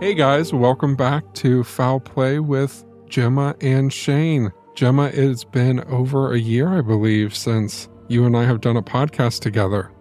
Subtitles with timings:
[0.00, 4.50] Hey guys, welcome back to Foul Play with Gemma and Shane.
[4.74, 8.82] Gemma, it's been over a year, I believe, since you and I have done a
[8.82, 9.92] podcast together.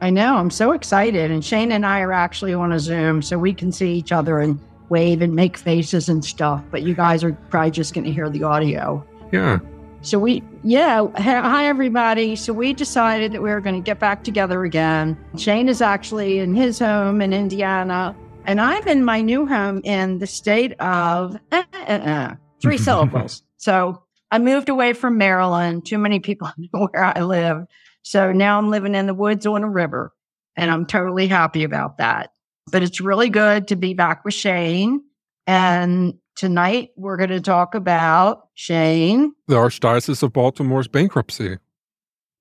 [0.00, 0.36] I know.
[0.36, 1.32] I'm so excited.
[1.32, 4.38] And Shane and I are actually on a Zoom so we can see each other
[4.38, 6.62] and wave and make faces and stuff.
[6.70, 9.04] But you guys are probably just going to hear the audio.
[9.32, 9.58] Yeah.
[10.00, 11.08] So we, yeah.
[11.16, 12.36] Hi, everybody.
[12.36, 15.18] So we decided that we were going to get back together again.
[15.36, 18.14] Shane is actually in his home in Indiana
[18.48, 23.42] and I'm in my new home in the state of uh, uh, uh, three syllables.
[23.58, 25.84] So I moved away from Maryland.
[25.84, 27.66] Too many people know where I live.
[28.02, 30.14] So now I'm living in the woods on a river,
[30.56, 32.32] and I'm totally happy about that.
[32.72, 35.02] But it's really good to be back with Shane.
[35.46, 41.58] And tonight we're going to talk about Shane, the Archdiocese of Baltimore's bankruptcy.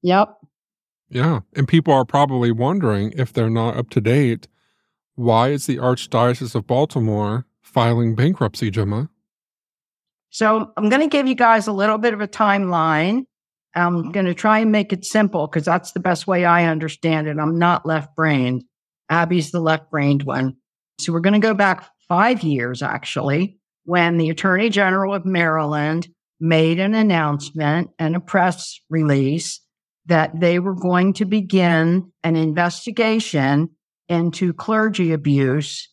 [0.03, 0.37] Yep.
[1.09, 1.41] Yeah.
[1.55, 4.47] And people are probably wondering if they're not up to date
[5.17, 9.09] why is the Archdiocese of Baltimore filing bankruptcy, Gemma?
[10.29, 13.23] So I'm going to give you guys a little bit of a timeline.
[13.75, 14.11] I'm uh-huh.
[14.11, 17.37] going to try and make it simple because that's the best way I understand it.
[17.39, 18.63] I'm not left brained.
[19.09, 20.55] Abby's the left brained one.
[20.99, 26.07] So we're going to go back five years, actually, when the Attorney General of Maryland
[26.39, 29.61] made an announcement and a press release
[30.05, 33.69] that they were going to begin an investigation
[34.09, 35.89] into clergy abuse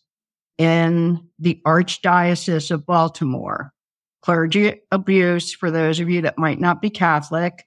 [0.59, 3.73] in the Archdiocese of Baltimore.
[4.23, 7.65] Clergy abuse, for those of you that might not be Catholic,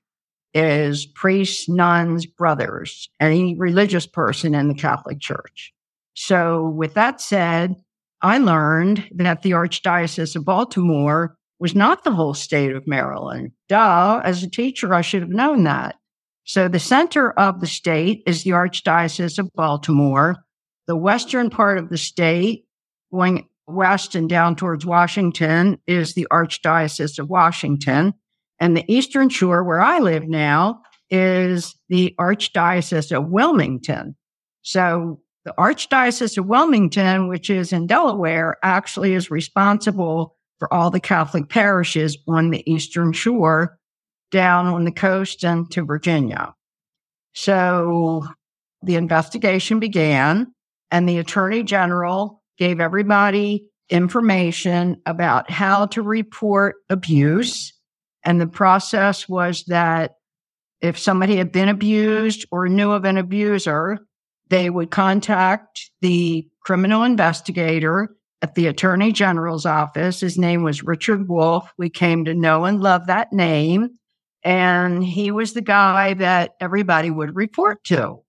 [0.53, 5.74] is priests, nuns, brothers, any religious person in the Catholic Church.
[6.16, 7.75] So, with that said,
[8.22, 13.52] I learned that the Archdiocese of Baltimore was not the whole state of Maryland.
[13.69, 15.96] Duh, as a teacher, I should have known that.
[16.47, 20.38] So the center of the state is the Archdiocese of Baltimore.
[20.88, 22.63] The western part of the state,
[23.12, 28.13] going west and down towards Washington, is the Archdiocese of Washington.
[28.62, 34.16] And the eastern shore, where I live now, is the Archdiocese of Wilmington.
[34.62, 41.02] So the Archdiocese of Wilmington, which is in Delaware, actually is responsible for all the
[41.02, 43.78] Catholic parishes on the eastern shore
[44.32, 46.54] down on the coast and to Virginia.
[47.34, 48.26] So
[48.82, 50.54] the investigation began,
[50.92, 57.74] and the attorney general gave everybody information about how to report abuse.
[58.24, 60.16] And the process was that
[60.82, 64.00] if somebody had been abused or knew of an abuser,
[64.50, 70.20] they would contact the criminal investigator at the attorney general's office.
[70.20, 71.72] His name was Richard Wolf.
[71.78, 73.98] We came to know and love that name.
[74.47, 78.19] And he was the guy that everybody would report to.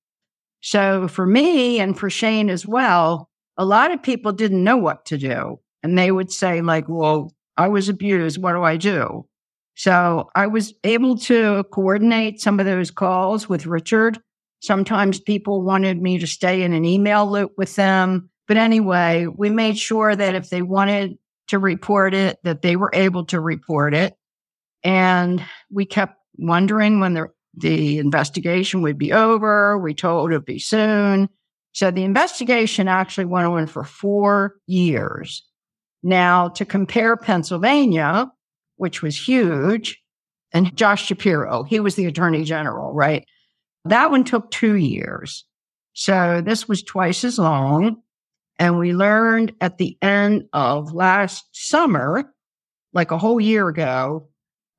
[0.60, 5.04] So for me and for Shane as well, a lot of people didn't know what
[5.06, 5.60] to do.
[5.84, 8.43] And they would say, like, well, I was abused.
[8.43, 9.28] What do I do?
[9.76, 14.19] So I was able to coordinate some of those calls with Richard.
[14.58, 18.28] Sometimes people wanted me to stay in an email loop with them.
[18.48, 21.16] But anyway, we made sure that if they wanted
[21.46, 24.16] to report it, that they were able to report it.
[24.84, 29.78] And we kept wondering when the, the investigation would be over.
[29.78, 31.28] We told it would be soon.
[31.72, 35.44] So the investigation actually went on for four years.
[36.02, 38.30] Now, to compare Pennsylvania,
[38.76, 40.00] which was huge,
[40.52, 43.26] and Josh Shapiro, he was the attorney general, right?
[43.84, 45.44] That one took two years.
[45.92, 48.02] So this was twice as long.
[48.58, 52.32] And we learned at the end of last summer,
[52.92, 54.28] like a whole year ago,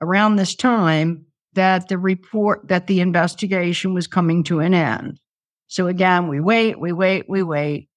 [0.02, 5.20] around this time, that the report, that the investigation was coming to an end.
[5.68, 7.90] So again, we wait, we wait, we wait.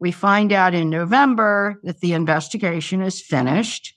[0.00, 3.96] We find out in November that the investigation is finished.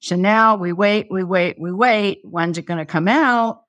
[0.00, 2.20] So now we wait, we wait, we wait.
[2.22, 3.62] When's it going to come out?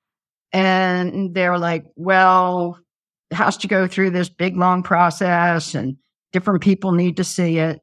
[0.52, 2.78] And they're like, well,
[3.30, 5.96] it has to go through this big, long process and
[6.32, 7.80] different people need to see it.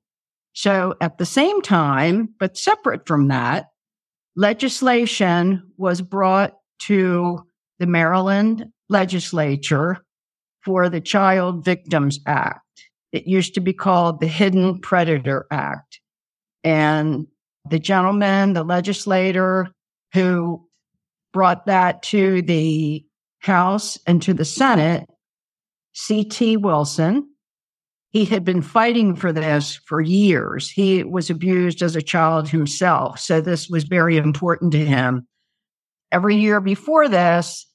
[0.53, 3.68] So at the same time, but separate from that,
[4.39, 7.45] legislation was brought to
[7.77, 9.97] the Maryland legislature
[10.63, 12.61] for the Child Victims Act.
[13.11, 15.99] It used to be called the Hidden Predator Act.
[16.63, 17.27] And
[17.69, 19.67] the gentleman, the legislator
[20.13, 20.65] who
[21.33, 23.05] brought that to the
[23.39, 25.09] House and to the Senate,
[25.91, 26.55] C.T.
[26.57, 27.29] Wilson,
[28.11, 30.69] he had been fighting for this for years.
[30.69, 33.19] He was abused as a child himself.
[33.19, 35.27] So this was very important to him.
[36.11, 37.67] Every year before this,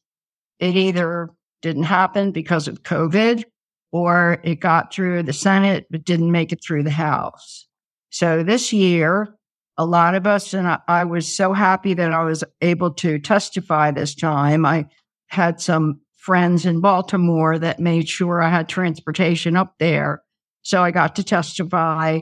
[0.59, 1.31] it either
[1.63, 3.45] didn't happen because of COVID
[3.93, 7.69] or it got through the Senate, but didn't make it through the House.
[8.11, 9.37] So this year,
[9.79, 13.21] a lot of us, and I, I was so happy that I was able to
[13.21, 14.67] testify this time.
[14.67, 14.87] I
[15.29, 20.24] had some friends in Baltimore that made sure I had transportation up there.
[20.65, 22.21] So I got to testify.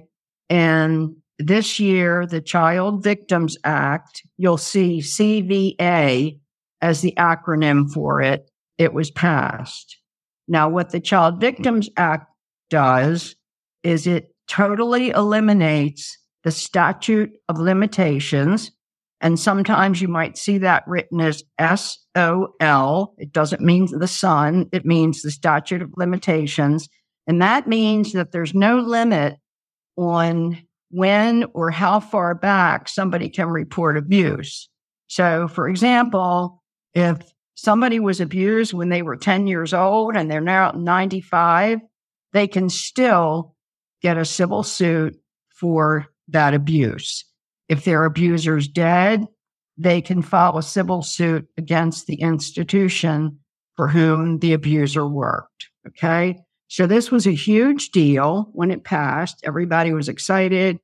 [0.51, 6.39] And this year, the Child Victims Act, you'll see CVA
[6.81, 9.97] as the acronym for it, it was passed.
[10.47, 12.27] Now, what the Child Victims Act
[12.69, 13.35] does
[13.83, 18.73] is it totally eliminates the statute of limitations
[19.23, 23.15] and sometimes you might see that written as S O L.
[23.19, 26.89] It doesn't mean the sun, it means the statute of limitations.
[27.27, 29.37] And that means that there's no limit
[29.97, 30.59] on
[30.91, 34.69] when or how far back somebody can report abuse.
[35.07, 36.63] So, for example,
[36.95, 37.19] if
[37.55, 41.81] somebody was abused when they were 10 years old and they're now 95,
[42.33, 43.55] they can still
[44.03, 45.17] get a civil suit
[45.51, 47.25] for that abuse.
[47.69, 49.27] If their abuser's dead,
[49.79, 53.39] they can file a civil suit against the institution
[53.77, 55.69] for whom the abuser worked.
[55.87, 56.39] Okay.
[56.73, 59.43] So this was a huge deal when it passed.
[59.45, 60.81] Everybody was excited.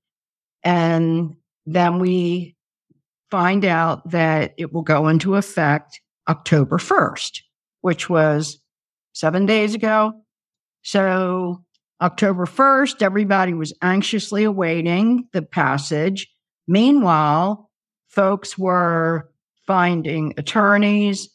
[0.62, 2.56] And then we
[3.30, 7.40] find out that it will go into effect October 1st,
[7.80, 8.60] which was
[9.14, 10.12] seven days ago.
[10.82, 11.64] So
[12.02, 16.28] October 1st, everybody was anxiously awaiting the passage.
[16.66, 17.70] Meanwhile,
[18.08, 19.30] folks were
[19.66, 21.30] finding attorneys,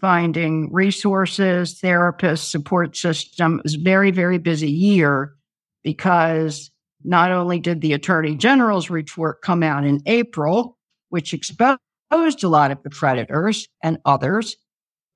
[0.00, 3.58] finding resources, therapists, support system.
[3.58, 5.34] It was very, very busy year
[5.82, 6.70] because
[7.04, 11.78] not only did the Attorney General's report come out in April, which exposed
[12.12, 14.56] a lot of the predators and others,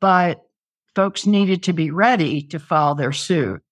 [0.01, 0.43] but
[0.95, 3.63] folks needed to be ready to file their suit.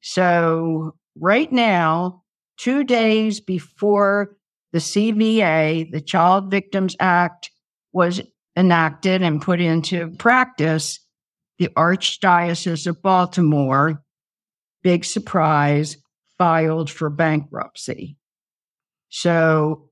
[0.00, 2.22] So, right now,
[2.56, 4.36] two days before
[4.72, 7.50] the CVA, the Child Victims Act,
[7.92, 8.20] was
[8.56, 11.00] enacted and put into practice,
[11.58, 14.02] the Archdiocese of Baltimore,
[14.82, 15.96] big surprise,
[16.38, 18.16] filed for bankruptcy.
[19.08, 19.90] So,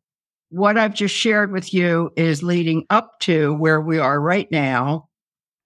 [0.51, 5.09] what I've just shared with you is leading up to where we are right now.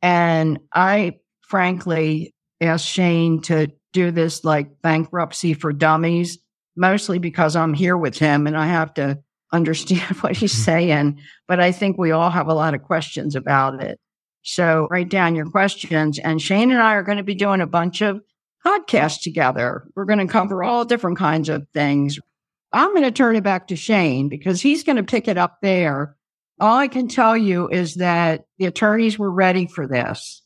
[0.01, 6.39] And I frankly asked Shane to do this like bankruptcy for dummies
[6.79, 9.19] mostly because I'm here with him and I have to
[9.53, 10.63] understand what he's mm-hmm.
[10.63, 11.21] saying.
[11.47, 13.99] But I think we all have a lot of questions about it.
[14.43, 16.19] So write down your questions.
[16.19, 18.21] And Shane and I are going to be doing a bunch of
[18.65, 19.85] podcasts together.
[19.95, 22.19] We're going to cover all different kinds of things.
[22.73, 25.59] I'm going to turn it back to Shane because he's going to pick it up
[25.63, 26.17] there.
[26.61, 30.43] All I can tell you is that the attorneys were ready for this.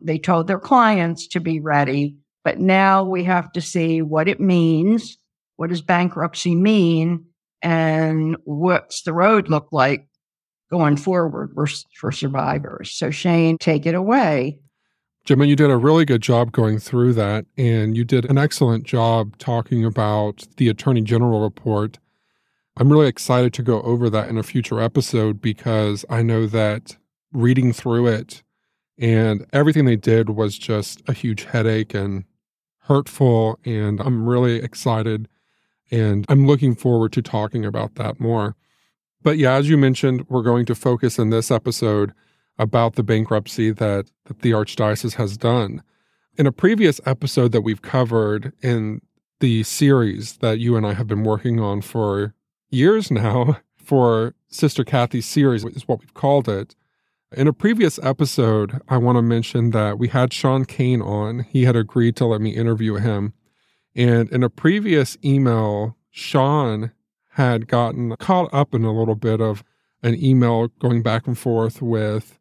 [0.00, 4.40] They told their clients to be ready, but now we have to see what it
[4.40, 5.18] means
[5.56, 7.26] what does bankruptcy mean?
[7.66, 10.06] And what's the road look like
[10.70, 11.52] going forward
[11.94, 12.92] for, survivors?
[12.92, 14.60] So, Shane, take it away.
[15.24, 18.84] Gemma, you did a really good job going through that, and you did an excellent
[18.84, 21.98] job talking about the Attorney General report.
[22.76, 26.96] I'm really excited to go over that in a future episode because I know that
[27.32, 28.44] reading through it
[28.96, 32.26] and everything they did was just a huge headache and
[32.82, 33.58] hurtful.
[33.64, 35.26] And I'm really excited
[35.90, 38.56] and I'm looking forward to talking about that more.
[39.22, 42.12] But yeah, as you mentioned, we're going to focus in this episode
[42.58, 45.82] about the bankruptcy that, that the Archdiocese has done.
[46.38, 49.00] In a previous episode that we've covered in
[49.40, 52.34] the series that you and I have been working on for
[52.70, 56.74] years now for Sister Cathy's series, is what we've called it.
[57.32, 61.40] In a previous episode, I want to mention that we had Sean Caine on.
[61.40, 63.34] He had agreed to let me interview him.
[63.96, 66.92] And in a previous email, Sean
[67.30, 69.64] had gotten caught up in a little bit of
[70.02, 72.38] an email going back and forth with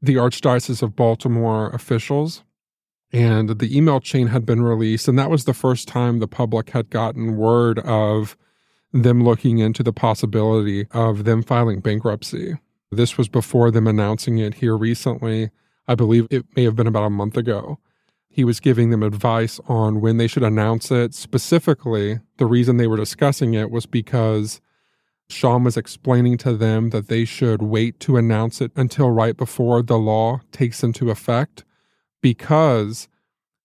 [0.00, 2.42] the Archdiocese of Baltimore officials.
[3.12, 5.06] And the email chain had been released.
[5.06, 8.36] And that was the first time the public had gotten word of
[8.92, 12.56] them looking into the possibility of them filing bankruptcy.
[12.90, 15.50] This was before them announcing it here recently.
[15.86, 17.78] I believe it may have been about a month ago.
[18.34, 21.14] He was giving them advice on when they should announce it.
[21.14, 24.60] Specifically, the reason they were discussing it was because
[25.30, 29.82] Sean was explaining to them that they should wait to announce it until right before
[29.82, 31.62] the law takes into effect
[32.22, 33.06] because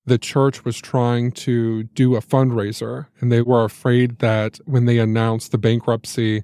[0.05, 4.99] the church was trying to do a fundraiser and they were afraid that when they
[4.99, 6.43] announced the bankruptcy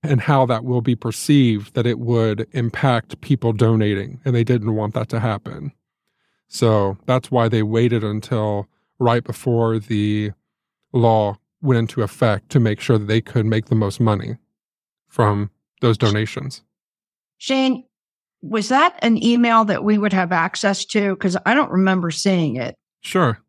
[0.00, 4.76] and how that will be perceived that it would impact people donating and they didn't
[4.76, 5.72] want that to happen.
[6.54, 8.68] So that's why they waited until
[9.00, 10.30] right before the
[10.92, 14.36] law went into effect to make sure that they could make the most money
[15.08, 16.62] from those donations.
[17.38, 17.82] Shane,
[18.40, 21.14] was that an email that we would have access to?
[21.14, 22.76] Because I don't remember seeing it.
[23.00, 23.40] Sure.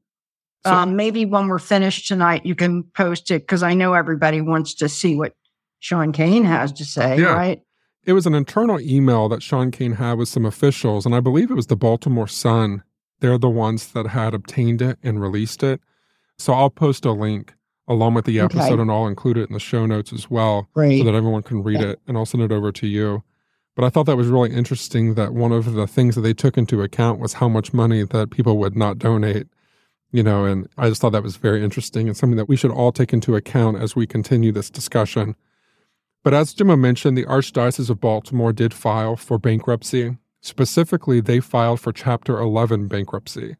[0.66, 4.42] So, um, maybe when we're finished tonight, you can post it because I know everybody
[4.42, 5.34] wants to see what
[5.80, 7.34] Sean Caine has to say, yeah.
[7.34, 7.62] right?
[8.04, 11.52] It was an internal email that Sean Caine had with some officials, and I believe
[11.52, 12.82] it was the Baltimore Sun.
[13.20, 15.82] They're the ones that had obtained it and released it.
[16.38, 17.54] So I'll post a link
[17.88, 18.82] along with the episode, okay.
[18.82, 21.00] and I'll include it in the show notes as well, Great.
[21.00, 21.90] so that everyone can read yeah.
[21.90, 23.24] it, and I'll send it over to you.
[23.76, 26.58] But I thought that was really interesting that one of the things that they took
[26.58, 29.48] into account was how much money that people would not donate.
[30.12, 32.72] You know, and I just thought that was very interesting and something that we should
[32.72, 35.36] all take into account as we continue this discussion.
[36.24, 40.18] But as Gemma mentioned, the Archdiocese of Baltimore did file for bankruptcy.
[40.46, 43.56] Specifically, they filed for Chapter 11 bankruptcy.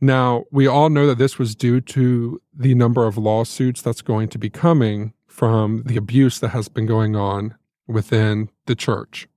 [0.00, 4.28] Now, we all know that this was due to the number of lawsuits that's going
[4.28, 7.54] to be coming from the abuse that has been going on
[7.86, 9.28] within the church.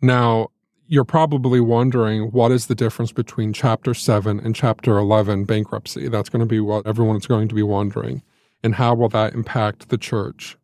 [0.00, 0.50] Now,
[0.86, 6.06] you're probably wondering what is the difference between chapter 7 and chapter 11 bankruptcy?
[6.06, 8.22] That's going to be what everyone is going to be wondering.
[8.62, 10.56] And how will that impact the church?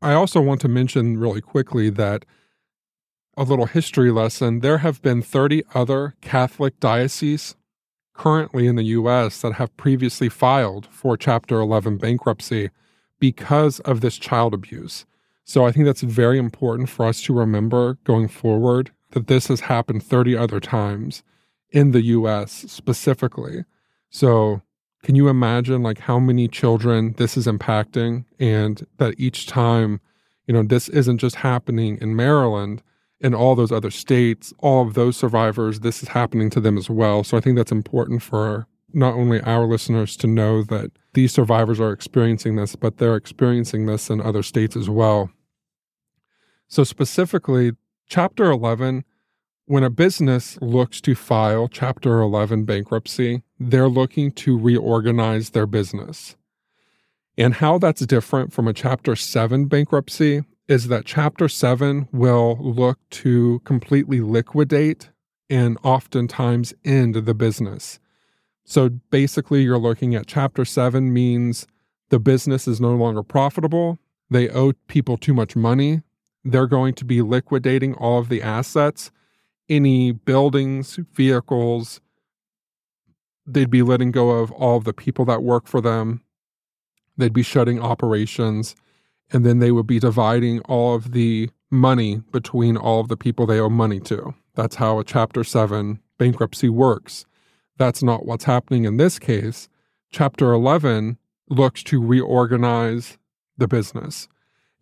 [0.00, 2.24] I also want to mention really quickly that
[3.36, 7.56] a little history lesson there have been 30 other Catholic dioceses
[8.14, 12.70] currently in the US that have previously filed for Chapter 11 bankruptcy
[13.18, 15.04] because of this child abuse.
[15.44, 19.60] So I think that's very important for us to remember going forward that this has
[19.60, 21.22] happened 30 other times
[21.70, 23.64] in the US specifically.
[24.10, 24.62] So
[25.02, 30.00] can you imagine like how many children this is impacting and that each time,
[30.46, 32.82] you know, this isn't just happening in Maryland,
[33.24, 36.90] in all those other states, all of those survivors, this is happening to them as
[36.90, 37.24] well.
[37.24, 41.80] So I think that's important for not only our listeners to know that these survivors
[41.80, 45.30] are experiencing this, but they're experiencing this in other states as well.
[46.68, 47.72] So, specifically,
[48.06, 49.04] Chapter 11,
[49.64, 56.36] when a business looks to file Chapter 11 bankruptcy, they're looking to reorganize their business.
[57.38, 62.98] And how that's different from a Chapter 7 bankruptcy is that chapter seven will look
[63.10, 65.10] to completely liquidate
[65.50, 68.00] and oftentimes end the business.
[68.64, 71.66] So basically, you're looking at chapter seven means
[72.08, 73.98] the business is no longer profitable.
[74.30, 76.02] They owe people too much money.
[76.44, 79.10] They're going to be liquidating all of the assets,
[79.68, 82.00] any buildings, vehicles.
[83.46, 86.22] They'd be letting go of all of the people that work for them.
[87.18, 88.74] They'd be shutting operations
[89.34, 93.46] and then they would be dividing all of the money between all of the people
[93.46, 94.34] they owe money to.
[94.54, 97.26] That's how a Chapter 7 bankruptcy works.
[97.76, 99.68] That's not what's happening in this case.
[100.10, 103.18] Chapter 11 looks to reorganize
[103.58, 104.28] the business.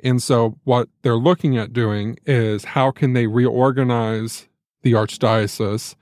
[0.05, 4.49] And so, what they're looking at doing is how can they reorganize
[4.83, 5.95] the archdiocese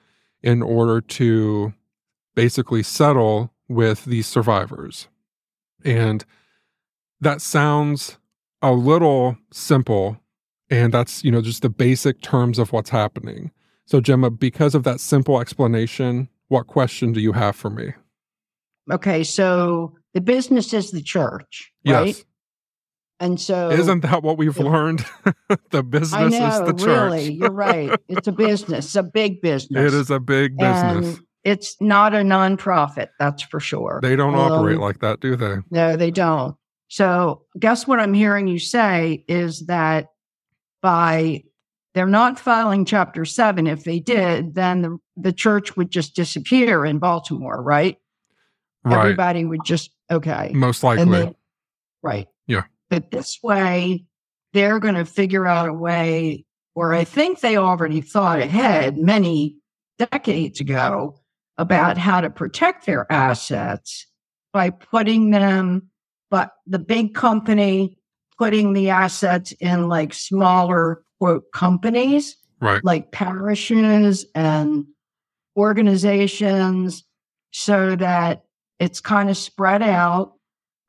[0.42, 1.72] in order to
[2.34, 5.08] basically settle with these survivors.
[5.84, 6.24] And
[7.20, 8.18] that sounds
[8.62, 10.18] a little simple.
[10.70, 13.50] And that's, you know, just the basic terms of what's happening.
[13.86, 17.92] So, Gemma, because of that simple explanation, what question do you have for me?
[18.90, 19.24] Okay.
[19.24, 22.06] So the business is the church, right?
[22.08, 22.24] Yes.
[23.20, 25.04] And so isn't that what we've learned?
[25.70, 27.12] the business know, is the church.
[27.12, 27.90] Really, you're right.
[28.08, 29.92] It's a business, a big business.
[29.92, 31.16] It is a big business.
[31.18, 34.00] And it's not a nonprofit, that's for sure.
[34.02, 35.56] They don't operate like that, do they?
[35.70, 36.56] No, they don't.
[36.90, 40.08] So, guess what I'm hearing you say is that
[40.82, 41.44] by
[41.94, 46.84] they're not filing chapter 7 if they did then the, the church would just disappear
[46.84, 47.96] in Baltimore, right?
[48.84, 48.98] Right.
[48.98, 50.50] Everybody would just okay.
[50.52, 51.04] Most likely.
[51.04, 51.34] they-
[52.02, 52.26] right.
[52.46, 52.64] Yeah.
[52.88, 54.04] But this way,
[54.52, 56.44] they're going to figure out a way,
[56.74, 59.58] or I think they already thought ahead many
[59.96, 61.20] decades ago
[61.56, 64.06] about how to protect their assets
[64.52, 65.89] by putting them,
[66.30, 67.98] but the big company
[68.38, 72.82] putting the assets in like smaller quote companies right.
[72.84, 74.86] like parishes and
[75.56, 77.04] organizations
[77.52, 78.44] so that
[78.78, 80.34] it's kind of spread out.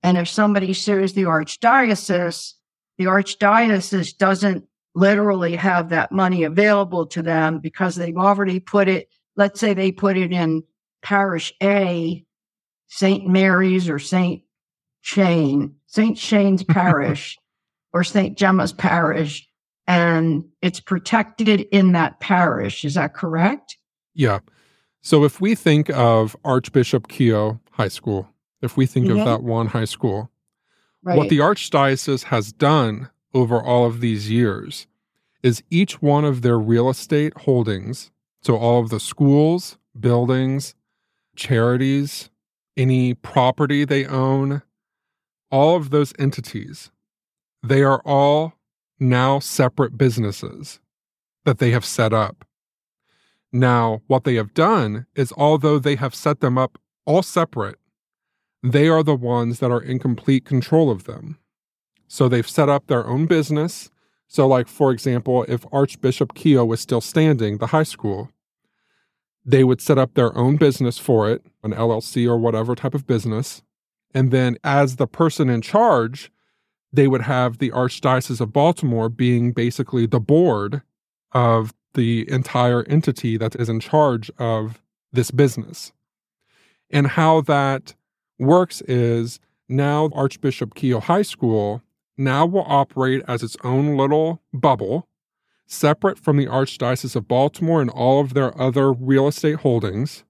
[0.04, 2.54] And if somebody sues the archdiocese,
[2.98, 9.10] the archdiocese doesn't literally have that money available to them because they've already put it,
[9.36, 10.64] let's say they put it in
[11.02, 12.26] parish A,
[12.88, 13.28] St.
[13.28, 14.44] Mary's or St.
[15.02, 16.18] Shane, St.
[16.18, 17.38] Shane's parish
[17.94, 18.38] or St.
[18.38, 19.48] Gemma's parish,
[19.88, 22.86] and it's protected in that parish.
[22.86, 23.78] Is that correct?
[24.14, 24.40] Yeah.
[25.02, 28.30] So if we think of Archbishop Keough High School,
[28.62, 29.20] if we think Mhm.
[29.20, 30.30] of that one high school,
[31.04, 31.18] Right.
[31.18, 34.86] what the Archdiocese has done over all of these years
[35.42, 40.76] is each one of their real estate holdings, so all of the schools, buildings,
[41.36, 42.30] charities,
[42.78, 44.62] any property they own,
[45.52, 46.92] all of those entities,
[47.62, 48.54] they are all
[49.00, 50.80] now separate businesses
[51.46, 52.46] that they have set up.
[53.52, 57.78] Now, what they have done is, although they have set them up all separate,
[58.64, 61.38] they are the ones that are in complete control of them.
[62.08, 63.90] So they've set up their own business.
[64.28, 68.30] So, like, for example, if Archbishop Keough was still standing, the high school,
[69.44, 73.08] they would set up their own business for it, an LLC or whatever type of
[73.08, 73.64] business.
[74.14, 76.32] And then, as the person in charge,
[76.94, 80.82] they would have the Archdiocese of Baltimore being basically the board
[81.32, 84.82] of the entire entity that is in charge of
[85.12, 85.92] this business.
[86.90, 87.96] And how that
[88.38, 91.82] works is now Archbishop Keough High School
[92.18, 95.08] now will operate as its own little bubble,
[95.66, 100.24] separate from the Archdiocese of Baltimore and all of their other real estate holdings.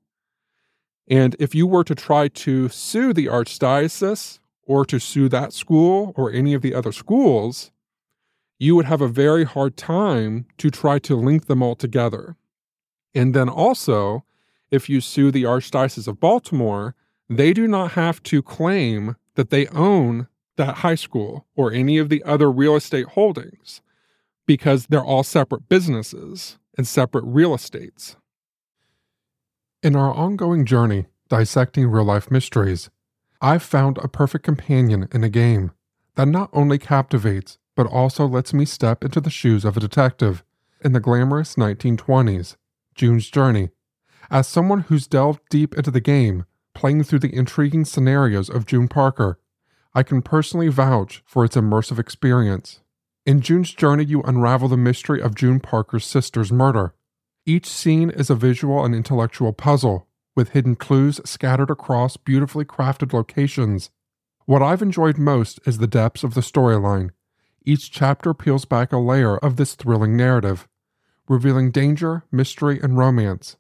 [1.12, 6.14] And if you were to try to sue the Archdiocese or to sue that school
[6.16, 7.70] or any of the other schools,
[8.58, 12.38] you would have a very hard time to try to link them all together.
[13.14, 14.24] And then also,
[14.72, 16.96] if you sue the Archdiocese of Baltimore,
[17.30, 22.08] they do not have to claim that they own that high school or any of
[22.08, 23.82] the other real estate holdings
[24.46, 28.16] because they're all separate businesses and separate real estates.
[29.84, 32.92] In our ongoing journey dissecting real life mysteries,
[33.42, 35.72] I've found a perfect companion in a game
[36.14, 40.44] that not only captivates but also lets me step into the shoes of a detective
[40.86, 42.58] in the glamorous 1920s,
[42.94, 43.70] June's Journey.
[44.30, 48.88] As someone who's delved deep into the game, playing through the intriguing scenarios of June
[48.88, 49.40] Parker,
[49.96, 52.82] I can personally vouch for its immersive experience.
[53.26, 56.94] In June's Journey, you unravel the mystery of June Parker's sister's murder.
[57.46, 63.14] Each scene is a visual and intellectual puzzle, with hidden clues scattered across beautifully crafted
[63.14, 63.90] locations.
[64.46, 67.10] What I've enjoyed most is the depths of the storyline.
[67.66, 70.68] Each chapter peels back a layer of this thrilling narrative,
[71.28, 73.58] revealing danger, mystery, and romance.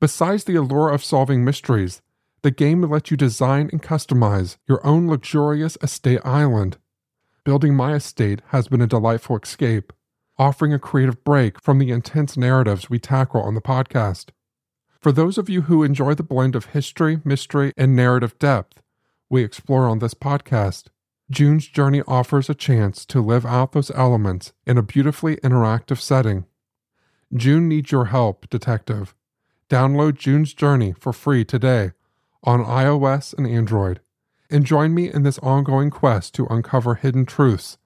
[0.00, 2.02] Besides the allure of solving mysteries,
[2.42, 6.78] the game lets you design and customize your own luxurious estate island.
[7.44, 9.92] Building my estate has been a delightful escape,
[10.38, 14.30] offering a creative break from the intense narratives we tackle on the podcast.
[15.00, 18.80] For those of you who enjoy the blend of history, mystery, and narrative depth
[19.28, 20.88] we explore on this podcast,
[21.30, 26.44] June's Journey offers a chance to live out those elements in a beautifully interactive setting.
[27.34, 29.14] June needs your help, Detective.
[29.70, 31.92] Download June's Journey for free today
[32.42, 34.00] on iOS and Android,
[34.50, 37.78] and join me in this ongoing quest to uncover hidden truths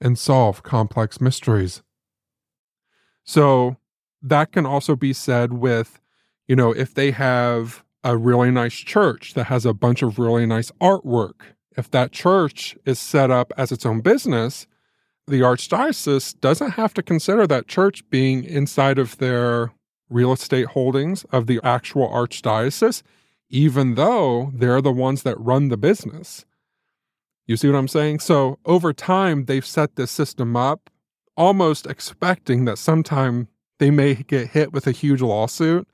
[0.00, 1.82] and solve complex mysteries.
[3.26, 3.76] So,
[4.22, 6.00] that can also be said with,
[6.48, 10.46] you know, if they have a really nice church that has a bunch of really
[10.46, 11.42] nice artwork,
[11.76, 14.66] if that church is set up as its own business,
[15.26, 19.72] the archdiocese doesn't have to consider that church being inside of their
[20.08, 23.02] real estate holdings of the actual archdiocese,
[23.50, 26.44] even though they're the ones that run the business.
[27.46, 28.20] You see what I'm saying?
[28.20, 30.90] So over time, they've set this system up,
[31.36, 35.86] almost expecting that sometime they may get hit with a huge lawsuit.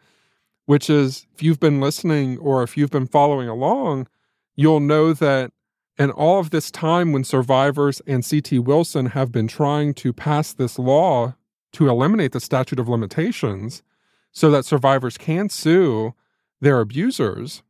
[0.67, 4.07] which is if you've been listening or if you've been following along,
[4.55, 5.51] you'll know that
[5.99, 10.53] in all of this time when survivors and CT Wilson have been trying to pass
[10.53, 11.35] this law
[11.73, 13.83] to eliminate the statute of limitations
[14.31, 16.15] so that survivors can sue
[16.61, 17.63] their abusers,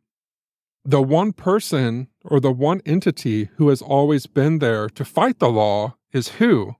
[0.84, 5.50] the one person or the one entity who has always been there to fight the
[5.50, 6.76] law is who?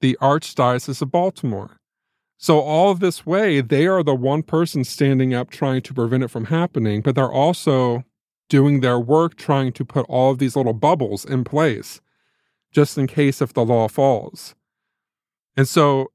[0.00, 1.80] The Archdiocese of Baltimore.
[2.38, 6.28] So, all this way, they are the one person standing up trying to prevent it
[6.28, 8.04] from happening, but they're also
[8.48, 12.00] doing their work trying to put all of these little bubbles in place
[12.72, 14.54] just in case if the law falls.
[15.56, 16.12] And so,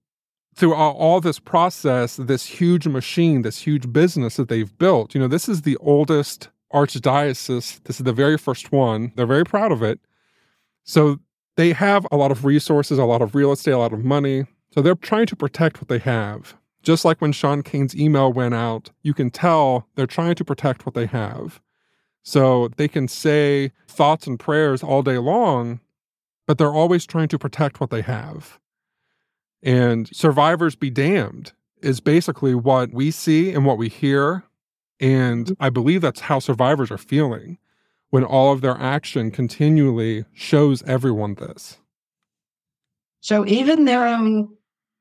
[0.56, 5.28] throughout all this process, this huge machine, this huge business that they've built, you know,
[5.28, 7.84] this is the oldest archdiocese.
[7.84, 9.12] This is the very first one.
[9.16, 10.00] They're very proud of it.
[10.84, 11.20] So,
[11.56, 14.46] they have a lot of resources, a lot of real estate, a lot of money.
[14.74, 16.56] So they're trying to protect what they have.
[16.84, 20.86] Just like when Sean Caine's email went out, you can tell they're trying to protect
[20.86, 21.62] what they have.
[22.24, 25.80] So they can say thoughts and prayers all day long,
[26.46, 28.60] but they're always trying to protect what they have.
[29.64, 34.44] And survivors be damned is basically what we see and what we hear.
[35.00, 37.58] And I believe that's how survivors are feeling
[38.16, 41.80] when all of their action continually shows everyone this.
[43.20, 44.52] So even though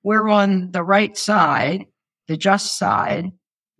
[0.03, 1.87] we're on the right side,
[2.27, 3.31] the just side,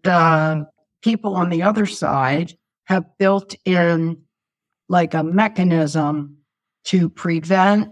[0.05, 0.67] the
[1.03, 2.53] people on the other side
[2.85, 4.23] have built in
[4.89, 6.37] like a mechanism
[6.85, 7.89] to prevent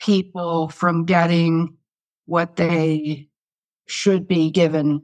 [0.00, 1.76] people from getting
[2.24, 3.28] what they
[3.86, 5.02] should be given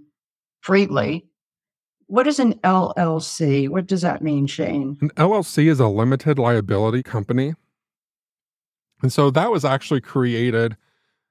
[0.62, 1.26] freely
[2.08, 3.68] what is an LLC?
[3.68, 4.96] What does that mean, Shane?
[5.00, 7.54] An LLC is a limited liability company.
[9.02, 10.76] And so that was actually created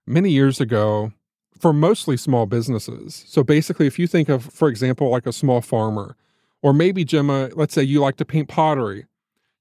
[0.06, 1.14] many years ago
[1.60, 3.24] for mostly small businesses.
[3.28, 6.16] So basically, if you think of, for example, like a small farmer,
[6.62, 9.06] or maybe Gemma, let's say you like to paint pottery,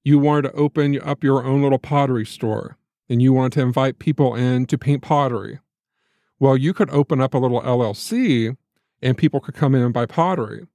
[0.03, 2.77] you wanted to open up your own little pottery store
[3.09, 5.59] and you wanted to invite people in to paint pottery.
[6.39, 8.57] Well, you could open up a little LLC
[9.01, 10.67] and people could come in and buy pottery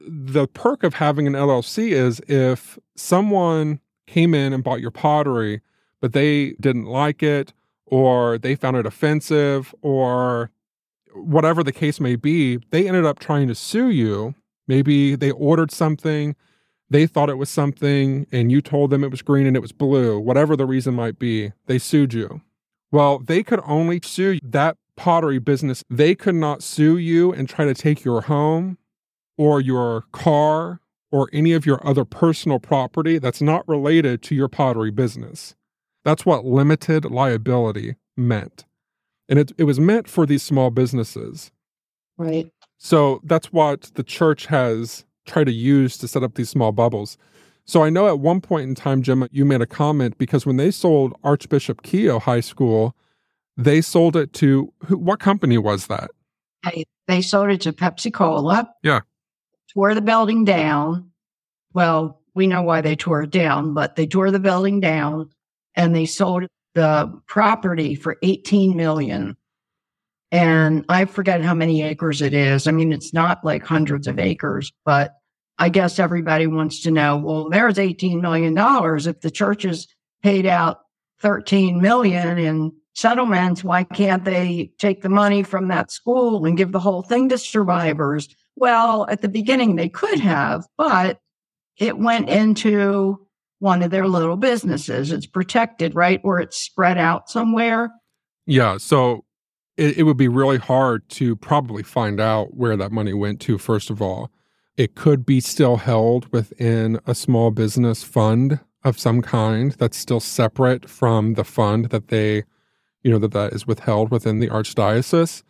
[0.00, 5.60] the perk of having an LLC is if someone came in and bought your pottery,
[6.00, 7.52] but they didn't like it,
[7.86, 10.50] or they found it offensive, or
[11.12, 14.34] whatever the case may be, they ended up trying to sue you.
[14.66, 16.36] Maybe they ordered something,
[16.88, 19.72] they thought it was something, and you told them it was green and it was
[19.72, 22.40] blue, whatever the reason might be, they sued you.
[22.92, 25.84] Well, they could only sue that pottery business.
[25.88, 28.76] They could not sue you and try to take your home
[29.36, 30.80] or your car
[31.12, 35.54] or any of your other personal property that's not related to your pottery business.
[36.04, 38.64] That's what limited liability meant.
[39.28, 41.50] And it, it was meant for these small businesses.
[42.16, 42.50] Right.
[42.78, 47.16] So that's what the church has tried to use to set up these small bubbles.
[47.64, 50.56] So I know at one point in time, Jim, you made a comment because when
[50.56, 52.96] they sold Archbishop Keough High School,
[53.56, 56.10] they sold it to who, what company was that?
[56.64, 58.68] Hey, they sold it to Pepsi Cola.
[58.82, 59.00] Yeah
[59.72, 61.10] tore the building down.
[61.72, 65.30] Well, we know why they tore it down, but they tore the building down
[65.74, 69.36] and they sold the property for 18 million.
[70.32, 72.66] And I forget how many acres it is.
[72.66, 75.14] I mean, it's not like hundreds of acres, but
[75.58, 79.06] I guess everybody wants to know, well, there's 18 million dollars.
[79.06, 79.88] If the churches
[80.22, 80.80] paid out
[81.20, 86.72] 13 million in settlements, why can't they take the money from that school and give
[86.72, 88.28] the whole thing to survivors?
[88.56, 91.18] Well, at the beginning, they could have, but
[91.78, 93.26] it went into
[93.58, 95.12] one of their little businesses.
[95.12, 96.20] It's protected, right?
[96.24, 97.90] Or it's spread out somewhere.
[98.46, 98.78] Yeah.
[98.78, 99.24] So
[99.76, 103.58] it, it would be really hard to probably find out where that money went to,
[103.58, 104.30] first of all.
[104.76, 110.20] It could be still held within a small business fund of some kind that's still
[110.20, 112.44] separate from the fund that they,
[113.02, 115.42] you know, that that is withheld within the archdiocese.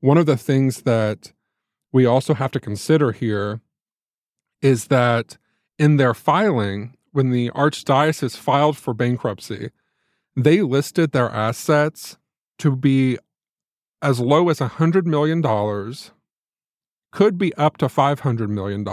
[0.00, 1.32] One of the things that
[1.96, 3.62] we also have to consider here
[4.60, 5.38] is that
[5.78, 9.70] in their filing, when the archdiocese filed for bankruptcy,
[10.36, 12.18] they listed their assets
[12.58, 13.16] to be
[14.02, 15.40] as low as $100 million,
[17.12, 18.84] could be up to $500 million.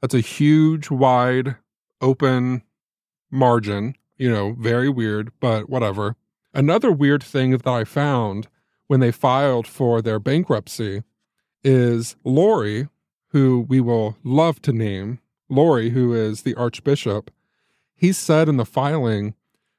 [0.00, 1.56] That's a huge, wide,
[2.00, 2.62] open
[3.30, 3.96] margin.
[4.16, 6.16] You know, very weird, but whatever.
[6.54, 8.48] Another weird thing that I found
[8.86, 11.02] when they filed for their bankruptcy
[11.62, 12.88] is Lori,
[13.28, 17.30] who we will love to name, Lori, who is the Archbishop.
[17.94, 19.34] He said in the filing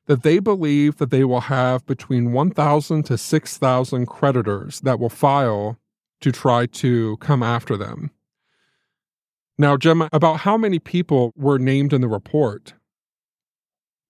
[0.08, 5.78] that they believe that they will have between 1,000 to 6,000 creditors that will file
[6.22, 8.12] to try to come after them.
[9.58, 12.74] Now, Gemma, about how many people were named in the report?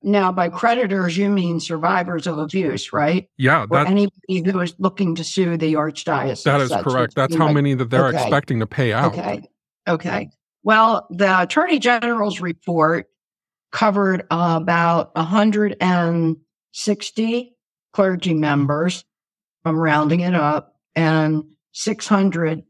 [0.02, 3.28] Now, by creditors, you mean survivors of abuse, right?
[3.38, 6.44] Yeah, or anybody who is looking to sue the archdiocese.
[6.44, 7.16] That is correct.
[7.16, 8.22] That's how many that they're okay.
[8.22, 9.12] expecting to pay out.
[9.12, 9.42] Okay.
[9.88, 10.30] Okay.
[10.64, 13.08] Well, the Attorney General's report
[13.72, 17.56] covered uh, about 160
[17.92, 19.04] clergy members,
[19.64, 22.64] from rounding it up, and 600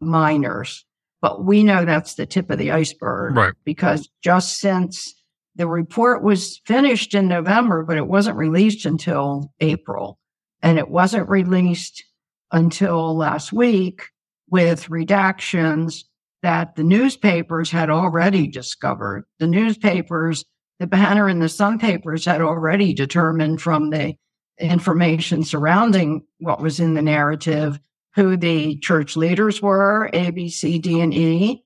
[0.00, 0.84] minors.
[1.22, 3.36] But we know that's the tip of the iceberg.
[3.36, 3.54] Right.
[3.64, 5.14] Because just since
[5.56, 10.18] the report was finished in November, but it wasn't released until April.
[10.62, 12.04] And it wasn't released
[12.52, 14.02] until last week
[14.50, 16.04] with redactions
[16.42, 19.24] that the newspapers had already discovered.
[19.38, 20.44] The newspapers,
[20.78, 24.14] the Banner and the Sun papers had already determined from the
[24.58, 27.78] information surrounding what was in the narrative
[28.14, 31.62] who the church leaders were, A, B, C, D, and E,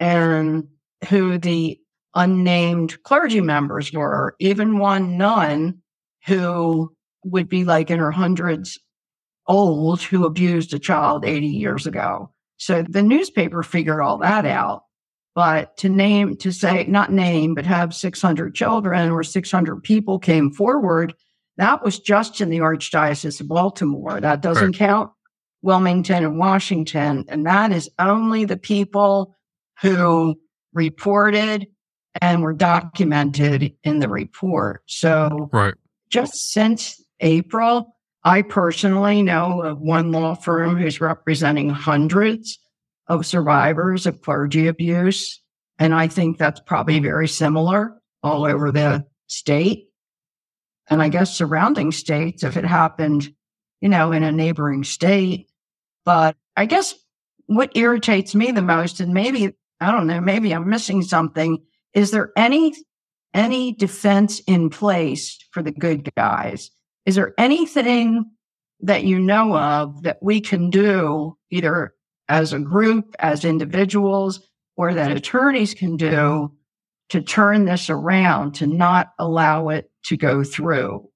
[0.00, 0.66] and
[1.08, 1.78] who the
[2.14, 5.80] unnamed clergy members were, even one nun
[6.26, 6.94] who
[7.24, 8.78] would be like in her hundreds
[9.46, 12.30] old who abused a child 80 years ago.
[12.56, 14.84] So the newspaper figured all that out.
[15.34, 20.50] But to name, to say, not name, but have 600 children or 600 people came
[20.50, 21.14] forward,
[21.56, 24.20] that was just in the Archdiocese of Baltimore.
[24.20, 24.74] That doesn't right.
[24.74, 25.10] count
[25.62, 27.24] Wilmington and Washington.
[27.28, 29.34] And that is only the people
[29.80, 30.38] who
[30.74, 31.66] reported
[32.20, 34.82] and were documented in the report.
[34.86, 35.74] So right.
[36.10, 42.58] just since April, I personally know of one law firm who's representing hundreds
[43.08, 45.40] of survivors of clergy abuse.
[45.78, 49.88] And I think that's probably very similar all over the state.
[50.88, 53.32] And I guess surrounding states, if it happened,
[53.80, 55.48] you know, in a neighboring state.
[56.04, 56.94] But I guess
[57.46, 61.62] what irritates me the most, and maybe, I don't know, maybe I'm missing something,
[61.94, 62.74] is there any
[63.34, 66.70] any defense in place for the good guys?
[67.06, 68.30] Is there anything
[68.80, 71.94] that you know of that we can do either
[72.28, 74.40] as a group, as individuals,
[74.76, 76.52] or that attorneys can do
[77.08, 81.08] to turn this around, to not allow it to go through?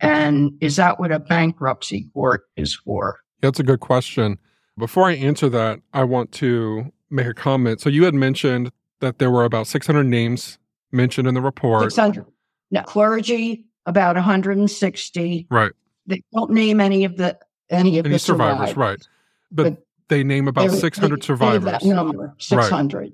[0.00, 3.20] And is that what a bankruptcy court is for?
[3.40, 4.38] That's a good question.
[4.76, 7.80] Before I answer that, I want to make a comment.
[7.80, 10.58] So you had mentioned that there were about 600 names
[10.92, 11.84] mentioned in the report.
[11.84, 12.26] 600.
[12.70, 15.46] Now, clergy, about 160.
[15.50, 15.72] Right.
[16.06, 17.38] They don't name any of the
[17.70, 18.76] any of any the survivors, survivors.
[18.76, 19.08] right?
[19.50, 21.64] But, but, they name about 600 they, survivors.
[21.64, 22.98] that number, 600.
[22.98, 23.12] Right.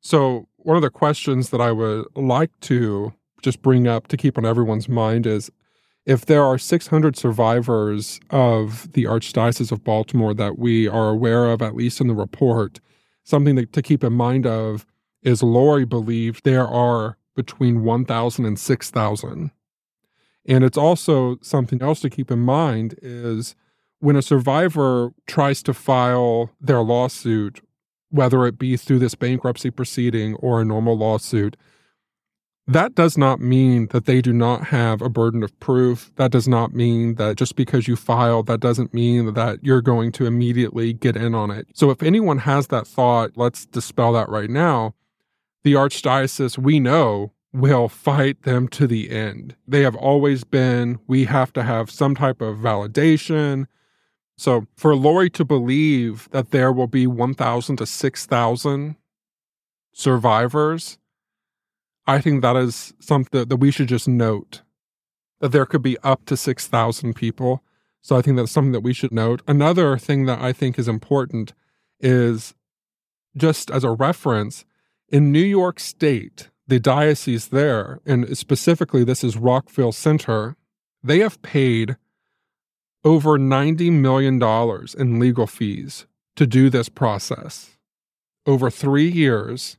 [0.00, 3.12] So one of the questions that I would like to
[3.42, 5.50] just bring up to keep on everyone's mind is
[6.06, 11.60] if there are 600 survivors of the Archdiocese of Baltimore that we are aware of,
[11.60, 12.80] at least in the report,
[13.24, 14.86] something to, to keep in mind of
[15.22, 19.50] is Lori believed there are between 1,000 and 6,000.
[20.46, 23.54] And it's also something else to keep in mind is
[24.00, 27.60] when a survivor tries to file their lawsuit,
[28.10, 31.56] whether it be through this bankruptcy proceeding or a normal lawsuit,
[32.66, 36.12] that does not mean that they do not have a burden of proof.
[36.16, 40.12] That does not mean that just because you filed, that doesn't mean that you're going
[40.12, 41.66] to immediately get in on it.
[41.72, 44.94] So if anyone has that thought, let's dispel that right now
[45.64, 49.56] the archdiocese we know will fight them to the end.
[49.66, 53.66] They have always been, we have to have some type of validation.
[54.36, 58.96] So for Lori to believe that there will be 1,000 to 6,000
[59.92, 60.98] survivors,
[62.06, 64.62] I think that is something that we should just note
[65.40, 67.62] that there could be up to 6,000 people.
[68.00, 69.42] So I think that's something that we should note.
[69.46, 71.52] Another thing that I think is important
[72.00, 72.54] is
[73.36, 74.64] just as a reference,
[75.10, 80.56] in New York State, the diocese there, and specifically this is Rockville Centre,
[81.02, 81.96] they have paid
[83.04, 84.42] over $90 million
[84.98, 87.78] in legal fees to do this process
[88.46, 89.76] over three years.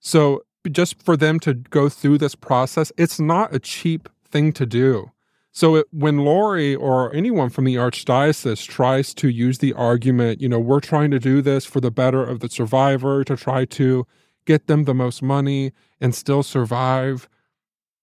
[0.00, 4.64] So, just for them to go through this process, it's not a cheap thing to
[4.64, 5.10] do.
[5.50, 10.48] So, it, when Lori or anyone from the archdiocese tries to use the argument, you
[10.48, 14.06] know, we're trying to do this for the better of the survivor, to try to
[14.46, 17.28] get them the most money and still survive,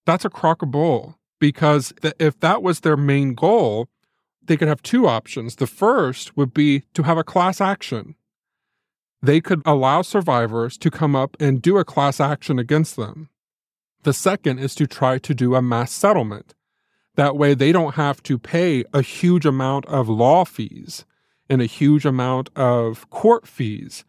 [0.05, 1.17] that's a crock of bull.
[1.39, 3.87] Because if that was their main goal,
[4.43, 5.55] they could have two options.
[5.55, 8.15] The first would be to have a class action.
[9.21, 13.29] They could allow survivors to come up and do a class action against them.
[14.03, 16.55] The second is to try to do a mass settlement.
[17.15, 21.05] That way, they don't have to pay a huge amount of law fees
[21.49, 24.05] and a huge amount of court fees.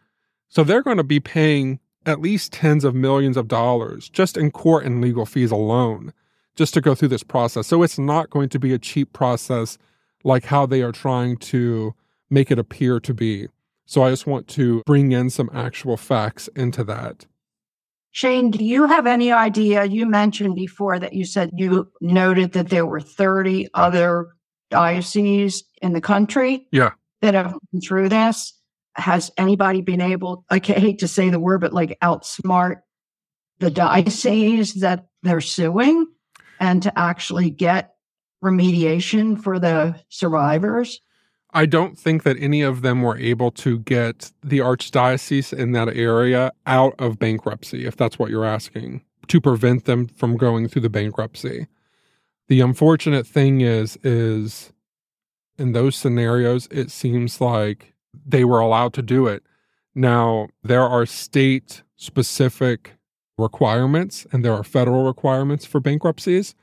[0.49, 4.50] So they're going to be paying at least tens of millions of dollars just in
[4.50, 6.12] court and legal fees alone
[6.56, 7.66] just to go through this process.
[7.66, 9.78] So it's not going to be a cheap process
[10.24, 11.94] like how they are trying to
[12.28, 13.48] make it appear to be.
[13.86, 17.26] So I just want to bring in some actual facts into that.
[18.12, 19.84] Shane, do you have any idea?
[19.84, 24.28] You mentioned before that you said you noted that there were 30 other
[24.70, 26.90] dioceses in the country yeah.
[27.20, 28.52] that have been through this.
[28.94, 32.83] Has anybody been able, I hate to say the word, but like outsmart
[33.59, 36.07] the dioceses that they're suing
[36.59, 37.94] and to actually get
[38.42, 41.00] remediation for the survivors?
[41.53, 45.88] I don't think that any of them were able to get the archdiocese in that
[45.88, 50.83] area out of bankruptcy, if that's what you're asking, to prevent them from going through
[50.83, 51.66] the bankruptcy.
[52.48, 54.72] The unfortunate thing is, is
[55.59, 57.94] in those scenarios, it seems like
[58.27, 59.42] they were allowed to do it.
[59.94, 62.94] Now, there are state specific
[63.38, 66.55] requirements and there are federal requirements for bankruptcies.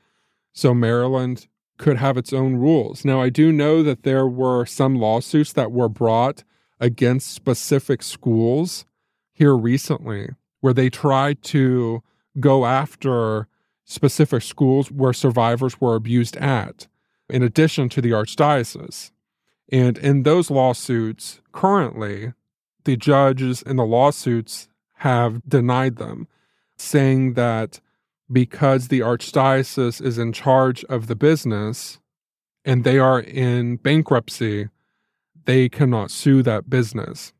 [0.52, 3.04] So Maryland could have its own rules.
[3.04, 6.44] Now, I do know that there were some lawsuits that were brought
[6.80, 8.84] against specific schools
[9.32, 10.30] here recently
[10.60, 12.02] where they tried to
[12.40, 13.46] go after
[13.84, 16.88] specific schools where survivors were abused at,
[17.28, 19.12] in addition to the archdiocese.
[19.70, 22.32] And in those lawsuits, currently,
[22.84, 26.26] the judges in the lawsuits have denied them,
[26.76, 27.80] saying that
[28.30, 31.98] because the archdiocese is in charge of the business
[32.64, 34.68] and they are in bankruptcy,
[35.44, 37.32] they cannot sue that business.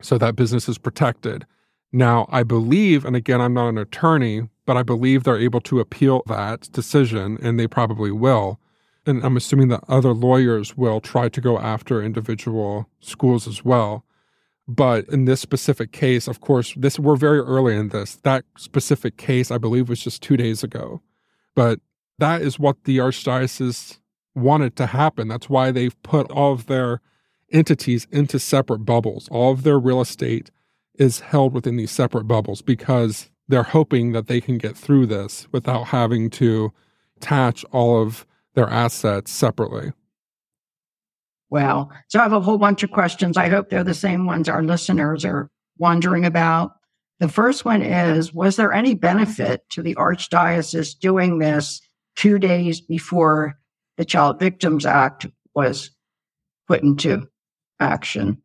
[0.00, 1.46] So that business is protected.
[1.92, 5.80] Now, I believe, and again, I'm not an attorney, but I believe they're able to
[5.80, 8.58] appeal that decision, and they probably will.
[9.06, 14.04] And I'm assuming that other lawyers will try to go after individual schools as well.
[14.66, 18.16] But in this specific case, of course, this we're very early in this.
[18.16, 21.02] That specific case, I believe, was just two days ago.
[21.54, 21.80] But
[22.18, 23.98] that is what the archdiocese
[24.34, 25.28] wanted to happen.
[25.28, 27.00] That's why they've put all of their
[27.52, 29.28] entities into separate bubbles.
[29.28, 30.50] All of their real estate
[30.98, 35.46] is held within these separate bubbles because they're hoping that they can get through this
[35.52, 36.72] without having to
[37.16, 39.92] attach all of their assets separately.
[41.50, 43.36] Well, so I have a whole bunch of questions.
[43.36, 46.72] I hope they're the same ones our listeners are wondering about.
[47.20, 51.80] The first one is Was there any benefit to the Archdiocese doing this
[52.16, 53.54] two days before
[53.96, 55.90] the Child Victims Act was
[56.66, 57.28] put into
[57.78, 58.42] action?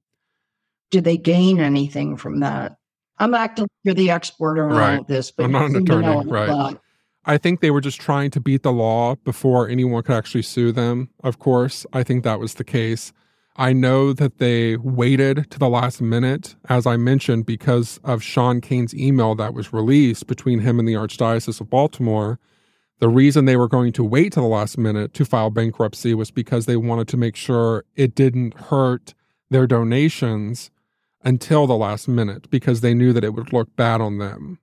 [0.92, 2.78] Did they gain anything from that?
[3.18, 4.94] I'm acting you're the expert on right.
[4.94, 6.78] all of this, but I'm not an attorney, right?
[7.26, 10.72] I think they were just trying to beat the law before anyone could actually sue
[10.72, 11.86] them, of course.
[11.94, 13.12] I think that was the case.
[13.56, 18.62] I know that they waited to the last minute, as I mentioned, because of Sean
[18.62, 22.40] Caine's email that was released between him and the Archdiocese of Baltimore.
[23.00, 26.32] The reason they were going to wait to the last minute to file bankruptcy was
[26.32, 29.14] because they wanted to make sure it didn't hurt
[29.50, 30.72] their donations
[31.24, 34.60] until the last minute because they knew that it would look bad on them.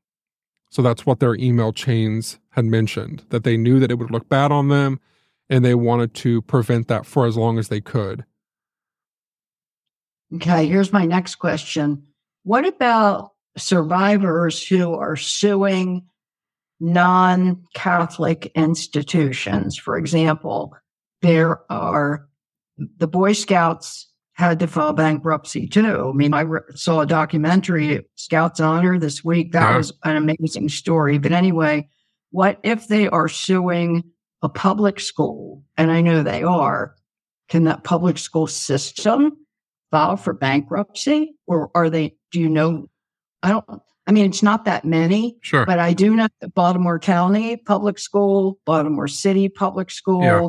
[0.70, 4.28] So that's what their email chains had mentioned that they knew that it would look
[4.28, 5.00] bad on them
[5.48, 8.24] and they wanted to prevent that for as long as they could.
[10.34, 12.02] Okay, here's my next question.
[12.42, 16.04] What about survivors who are suing
[16.80, 19.76] non Catholic institutions?
[19.78, 20.76] For example,
[21.22, 22.28] there are
[22.76, 26.10] the Boy Scouts had to file bankruptcy too.
[26.10, 29.52] I mean, I re- saw a documentary, Scouts Honor, this week.
[29.52, 29.78] That uh-huh.
[29.78, 31.16] was an amazing story.
[31.16, 31.88] But anyway,
[32.32, 34.04] what if they are suing
[34.42, 35.64] a public school?
[35.78, 36.94] And I know they are.
[37.48, 39.32] Can that public school system
[39.90, 41.34] file for bankruptcy?
[41.46, 42.90] Or are they, do you know?
[43.42, 43.64] I don't,
[44.06, 45.38] I mean, it's not that many.
[45.40, 45.64] Sure.
[45.64, 50.48] But I do know that Baltimore County Public School, Baltimore City Public School, yeah.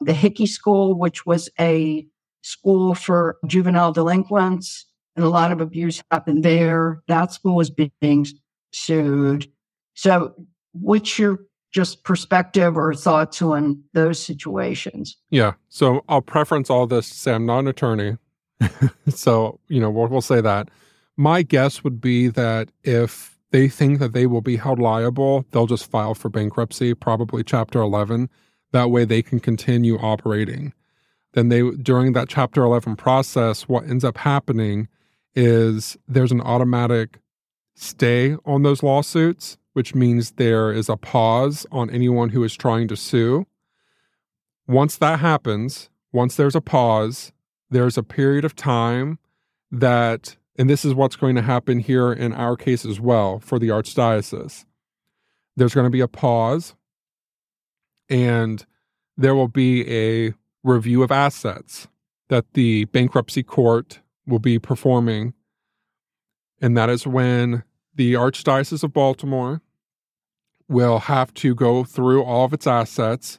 [0.00, 2.04] the Hickey School, which was a
[2.42, 7.02] school for juvenile delinquents, and a lot of abuse happened there.
[7.08, 8.26] That school was being
[8.72, 9.46] sued.
[9.94, 10.34] So,
[10.72, 11.38] what's your
[11.72, 15.16] just perspective or thoughts on those situations?
[15.30, 15.52] Yeah.
[15.68, 18.18] So, I'll preference all this to say I'm not an attorney.
[19.08, 20.68] so, you know, we'll, we'll say that.
[21.16, 25.66] My guess would be that if they think that they will be held liable, they'll
[25.66, 28.30] just file for bankruptcy, probably Chapter 11.
[28.72, 30.72] That way they can continue operating
[31.34, 34.88] then they during that chapter 11 process what ends up happening
[35.34, 37.18] is there's an automatic
[37.74, 42.86] stay on those lawsuits which means there is a pause on anyone who is trying
[42.86, 43.46] to sue
[44.66, 47.32] once that happens once there's a pause
[47.70, 49.18] there's a period of time
[49.70, 53.58] that and this is what's going to happen here in our case as well for
[53.58, 54.64] the Archdiocese.
[55.56, 56.74] There's going to be a pause,
[58.08, 58.64] and
[59.16, 61.88] there will be a review of assets
[62.28, 65.34] that the bankruptcy court will be performing.
[66.60, 69.60] And that is when the Archdiocese of Baltimore
[70.68, 73.38] will have to go through all of its assets.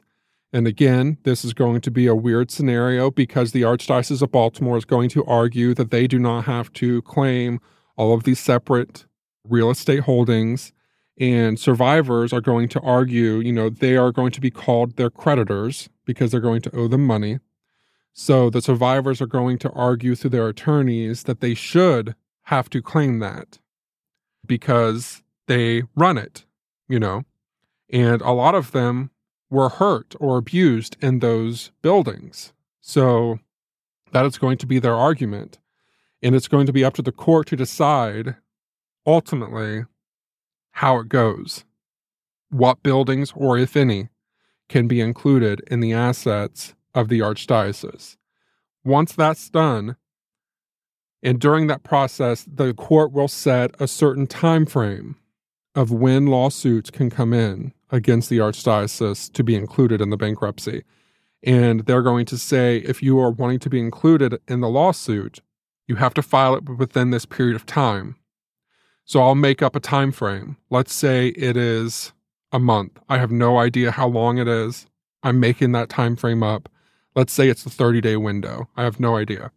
[0.52, 4.76] And again, this is going to be a weird scenario because the Archdiocese of Baltimore
[4.76, 7.60] is going to argue that they do not have to claim
[7.96, 9.06] all of these separate
[9.48, 10.72] real estate holdings.
[11.18, 15.10] And survivors are going to argue, you know, they are going to be called their
[15.10, 17.38] creditors because they're going to owe them money.
[18.12, 22.82] So the survivors are going to argue through their attorneys that they should have to
[22.82, 23.58] claim that
[24.46, 26.44] because they run it,
[26.88, 27.22] you know.
[27.90, 29.10] And a lot of them
[29.50, 32.52] were hurt or abused in those buildings.
[32.80, 33.38] So
[34.12, 35.58] that is going to be their argument.
[36.22, 38.36] And it's going to be up to the court to decide
[39.06, 39.84] ultimately
[40.74, 41.64] how it goes,
[42.50, 44.08] what buildings, or if any,
[44.68, 48.16] can be included in the assets of the archdiocese.
[48.84, 49.96] Once that's done,
[51.22, 55.16] and during that process, the court will set a certain time frame
[55.76, 60.82] of when lawsuits can come in against the archdiocese to be included in the bankruptcy.
[61.44, 65.40] And they're going to say if you are wanting to be included in the lawsuit,
[65.86, 68.16] you have to file it within this period of time.
[69.04, 70.56] So I'll make up a time frame.
[70.70, 72.12] Let's say it is
[72.52, 72.98] a month.
[73.08, 74.86] I have no idea how long it is.
[75.22, 76.68] I'm making that time frame up.
[77.14, 78.68] Let's say it's the 30 day window.
[78.76, 79.50] I have no idea.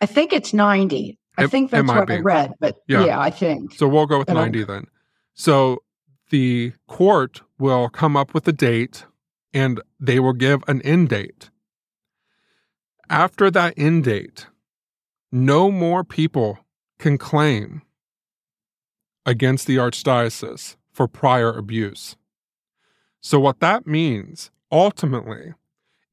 [0.00, 1.18] I think it's 90.
[1.36, 2.14] I It- think that's what be.
[2.14, 3.04] I read, but Yeah.
[3.04, 3.74] yeah, I think.
[3.74, 4.86] So we'll go with But I- 90 then.
[5.34, 5.82] So
[6.30, 9.04] the court will come up with a date
[9.52, 11.50] and they will give an end date.
[13.10, 14.46] After that end date,
[15.32, 16.58] no more people
[16.98, 17.82] can claim
[19.28, 22.16] against the archdiocese for prior abuse.
[23.20, 25.52] So, what that means ultimately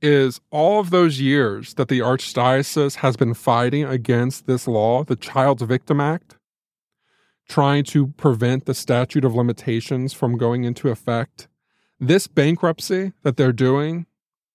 [0.01, 5.16] is all of those years that the archdiocese has been fighting against this law, the
[5.16, 6.36] Child Victim Act,
[7.47, 11.47] trying to prevent the statute of limitations from going into effect,
[11.97, 14.05] this bankruptcy that they're doing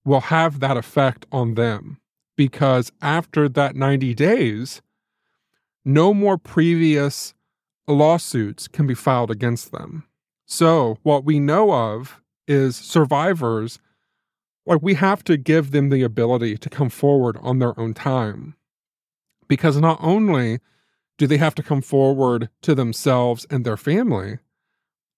[0.05, 1.99] will have that effect on them
[2.37, 4.83] because after that 90 days,
[5.83, 7.33] no more previous
[7.87, 10.05] lawsuits can be filed against them.
[10.47, 13.79] So, what we know of is survivors,
[14.67, 18.55] like, we have to give them the ability to come forward on their own time.
[19.49, 20.59] Because not only
[21.19, 24.39] do they have to come forward to themselves and their family,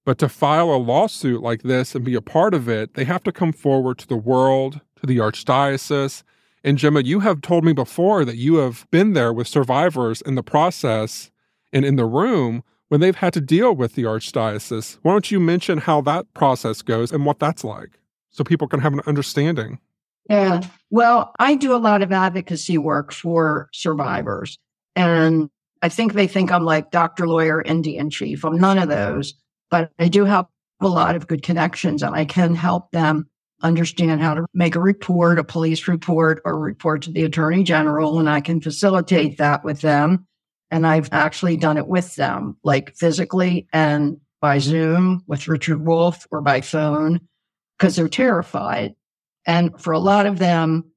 [0.04, 3.22] but to file a lawsuit like this and be a part of it, they have
[3.24, 6.22] to come forward to the world, to the archdiocese.
[6.64, 10.34] And Gemma, you have told me before that you have been there with survivors in
[10.34, 11.31] the process
[11.72, 14.98] and in the room when they've had to deal with the archdiocese.
[15.00, 17.98] Why don't you mention how that process goes and what that's like
[18.30, 19.78] so people can have an understanding?
[20.28, 20.60] Yeah.
[20.90, 24.58] Well, I do a lot of advocacy work for survivors.
[24.94, 25.48] And
[25.80, 28.44] I think they think I'm like doctor, lawyer, Indian chief.
[28.44, 29.34] I'm none of those,
[29.70, 30.46] but I do have
[30.80, 33.26] a lot of good connections and I can help them
[33.62, 38.18] understand how to make a report, a police report, or report to the attorney general.
[38.18, 40.26] And I can facilitate that with them.
[40.72, 46.26] And I've actually done it with them, like physically and by Zoom with Richard Wolf
[46.30, 47.20] or by phone,
[47.78, 48.94] because they're terrified.
[49.46, 50.90] And for a lot of them,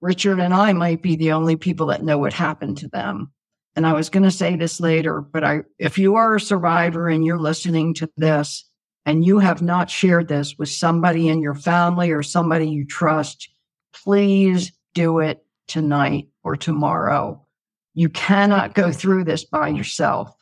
[0.00, 3.30] Richard and I might be the only people that know what happened to them.
[3.76, 7.06] And I was going to say this later, but I, if you are a survivor
[7.06, 8.64] and you're listening to this
[9.04, 13.50] and you have not shared this with somebody in your family or somebody you trust,
[13.92, 17.43] please do it tonight or tomorrow.
[17.94, 20.34] You cannot go through this by yourself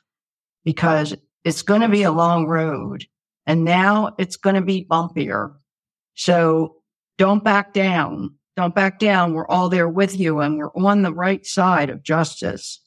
[0.65, 3.05] because it's going to be a long road
[3.47, 5.55] and now it's going to be bumpier.
[6.15, 6.77] So
[7.19, 8.35] don't back down.
[8.57, 9.35] Don't back down.
[9.35, 12.81] We're all there with you and we're on the right side of justice.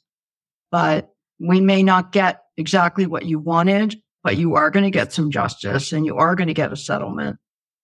[0.71, 5.13] But we may not get exactly what you wanted, but you are going to get
[5.13, 7.37] some justice and you are going to get a settlement.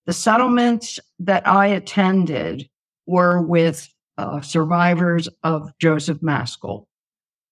[0.06, 2.70] The settlements that I attended
[3.06, 3.88] were with
[4.22, 6.88] uh, survivors of Joseph Maskell.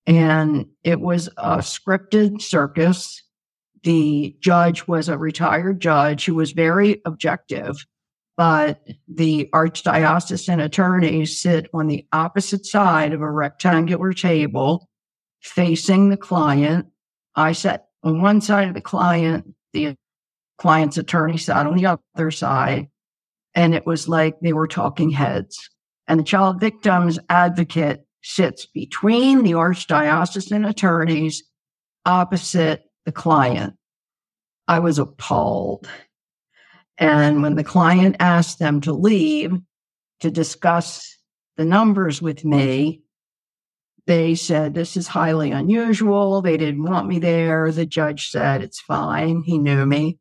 [0.05, 3.23] And it was a scripted circus.
[3.83, 7.85] The judge was a retired judge who was very objective
[8.39, 14.87] but the archdiocesan attorneys sit on the opposite side of a rectangular table
[15.41, 16.85] facing the client.
[17.35, 19.93] I sat on one side of the client, the
[20.57, 22.87] client's attorney sat on the other side,
[23.55, 25.69] and it was like they were talking heads.
[26.09, 31.43] And the child victims advocate sits between the archdiocesan attorneys
[32.03, 33.75] opposite the client.
[34.67, 35.87] I was appalled.
[36.97, 39.53] And when the client asked them to leave
[40.21, 41.15] to discuss
[41.57, 43.03] the numbers with me,
[44.07, 46.41] they said, This is highly unusual.
[46.41, 47.71] They didn't want me there.
[47.71, 49.43] The judge said, It's fine.
[49.45, 50.17] He knew me.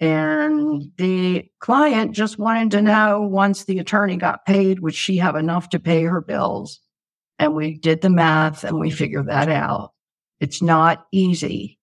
[0.00, 5.36] And the client just wanted to know once the attorney got paid, would she have
[5.36, 6.80] enough to pay her bills?
[7.38, 9.92] And we did the math and we figured that out.
[10.40, 11.78] It's not easy.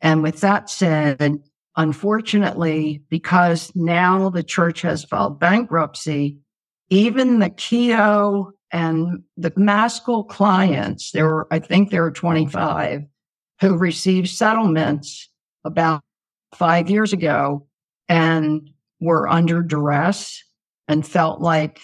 [0.00, 1.38] And with that said,
[1.76, 6.38] unfortunately, because now the church has filed bankruptcy,
[6.90, 13.02] even the Keough and the Maskell clients, there were, I think there were 25
[13.60, 15.30] who received settlements
[15.64, 16.02] about
[16.56, 17.66] five years ago
[18.08, 20.42] and were under duress
[20.88, 21.80] and felt like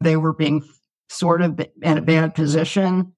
[0.00, 0.62] they were being
[1.08, 3.12] sort of in a bad position.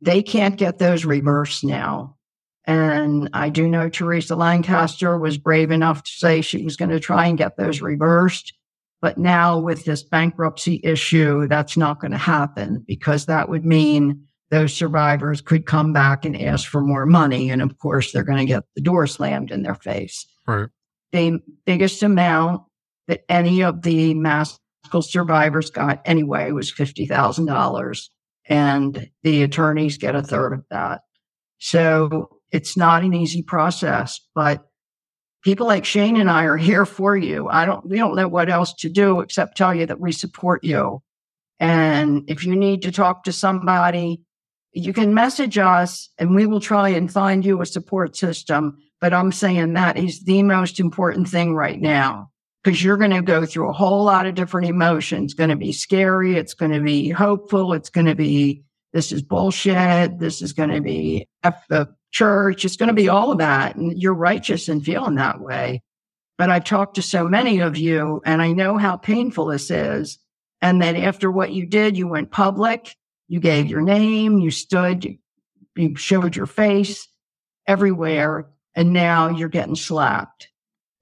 [0.00, 2.16] They can't get those reversed now.
[2.64, 7.00] And I do know Teresa Lancaster was brave enough to say she was going to
[7.00, 8.52] try and get those reversed.
[9.00, 14.28] But now with this bankruptcy issue, that's not going to happen because that would mean
[14.52, 17.48] those survivors could come back and ask for more money.
[17.48, 20.26] And of course, they're going to get the door slammed in their face.
[20.46, 20.68] Right.
[21.10, 22.62] The biggest amount
[23.08, 28.08] that any of the Maskell survivors got anyway was $50,000.
[28.46, 31.00] And the attorneys get a third of that.
[31.58, 34.66] So it's not an easy process, but
[35.42, 37.48] people like Shane and I are here for you.
[37.48, 40.62] I don't, we don't know what else to do except tell you that we support
[40.62, 41.00] you.
[41.58, 44.20] And if you need to talk to somebody,
[44.72, 48.78] you can message us and we will try and find you a support system.
[49.00, 52.30] But I'm saying that is the most important thing right now
[52.62, 55.32] because you're going to go through a whole lot of different emotions.
[55.32, 56.36] It's going to be scary.
[56.36, 57.72] It's going to be hopeful.
[57.72, 58.62] It's going to be,
[58.92, 60.18] this is bullshit.
[60.18, 62.64] This is going to be F the church.
[62.64, 63.76] It's going to be all of that.
[63.76, 65.82] And you're righteous in feeling that way.
[66.38, 70.18] But I've talked to so many of you and I know how painful this is.
[70.60, 72.94] And then after what you did, you went public,
[73.32, 75.06] you gave your name, you stood,
[75.74, 77.08] you showed your face
[77.66, 78.50] everywhere.
[78.74, 80.48] And now you're getting slapped.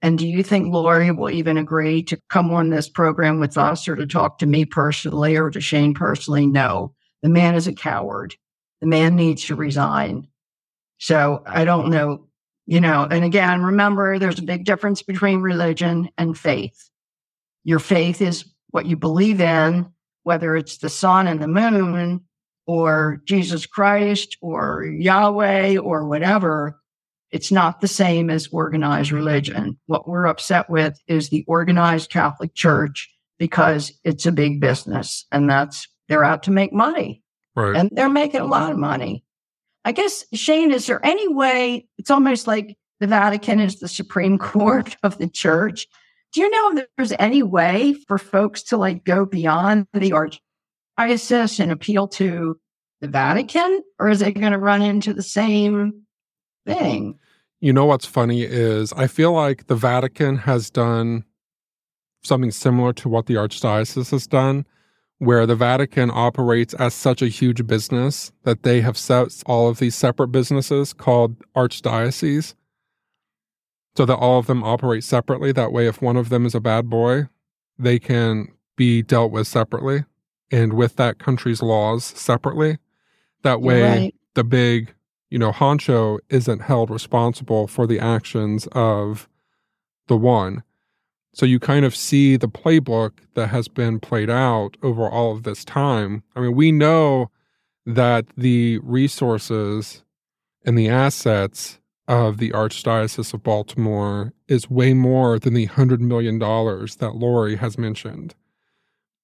[0.01, 3.85] And do you think Lori will even agree to come on this program with us
[3.85, 6.47] or to talk to me personally or to Shane personally?
[6.47, 8.33] No, the man is a coward.
[8.79, 10.29] The man needs to resign.
[10.99, 12.27] So I don't know,
[12.65, 16.89] you know, and again, remember there's a big difference between religion and faith.
[17.65, 19.91] Your faith is what you believe in,
[20.23, 22.21] whether it's the sun and the moon
[22.67, 26.79] or Jesus Christ or Yahweh or whatever.
[27.31, 29.79] It's not the same as organized religion.
[29.87, 33.09] What we're upset with is the organized Catholic Church
[33.39, 37.23] because it's a big business and that's, they're out to make money.
[37.55, 37.75] Right.
[37.75, 39.23] And they're making a lot of money.
[39.83, 44.37] I guess, Shane, is there any way it's almost like the Vatican is the Supreme
[44.37, 45.87] Court of the church?
[46.33, 50.11] Do you know if there's any way for folks to like go beyond the
[50.99, 52.57] archdiocese and appeal to
[53.01, 56.03] the Vatican, or is it going to run into the same
[56.65, 57.17] thing?
[57.59, 61.25] You know what's funny is I feel like the Vatican has done
[62.23, 64.65] something similar to what the archdiocese has done
[65.21, 69.77] where the Vatican operates as such a huge business that they have set all of
[69.77, 72.55] these separate businesses called archdioceses
[73.95, 75.51] so that all of them operate separately.
[75.51, 77.27] That way, if one of them is a bad boy,
[77.77, 80.05] they can be dealt with separately
[80.51, 82.77] and with that country's laws separately.
[83.43, 84.15] That way, right.
[84.35, 84.93] the big,
[85.29, 89.27] you know, honcho isn't held responsible for the actions of
[90.07, 90.63] the one.
[91.33, 95.43] So you kind of see the playbook that has been played out over all of
[95.43, 96.23] this time.
[96.35, 97.31] I mean, we know
[97.85, 100.03] that the resources
[100.65, 101.79] and the assets
[102.11, 107.77] of the Archdiocese of Baltimore is way more than the $100 million that Lori has
[107.77, 108.35] mentioned.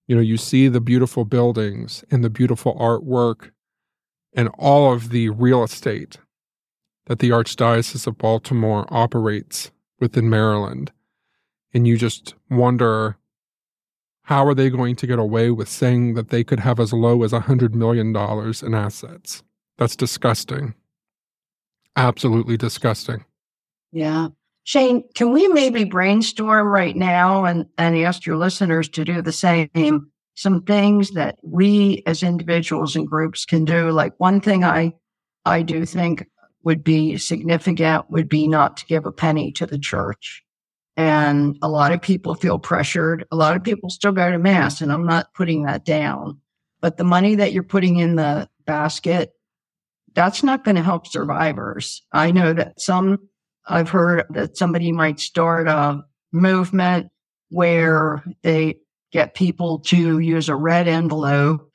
[0.07, 3.51] You know, you see the beautiful buildings and the beautiful artwork
[4.33, 6.17] and all of the real estate
[7.07, 9.69] that the Archdiocese of Baltimore operates
[9.99, 10.93] within Maryland
[11.73, 13.17] and you just wonder
[14.21, 17.23] how are they going to get away with saying that they could have as low
[17.23, 19.43] as $100 million in assets?
[19.77, 20.73] That's disgusting.
[21.97, 23.25] Absolutely disgusting.
[23.91, 24.29] Yeah.
[24.63, 29.31] Shane, can we maybe brainstorm right now and, and ask your listeners to do the
[29.31, 30.11] same?
[30.35, 33.91] Some things that we as individuals and groups can do.
[33.91, 34.93] Like one thing I
[35.45, 36.25] I do think
[36.63, 40.43] would be significant would be not to give a penny to the church.
[40.97, 43.25] And a lot of people feel pressured.
[43.31, 46.39] A lot of people still go to mass, and I'm not putting that down.
[46.81, 49.31] but the money that you're putting in the basket,
[50.17, 52.01] that's not going to help survivors.
[52.11, 53.19] I know that some,
[53.67, 56.01] I've heard that somebody might start a
[56.31, 57.11] movement
[57.49, 58.79] where they
[59.11, 61.71] get people to use a red envelope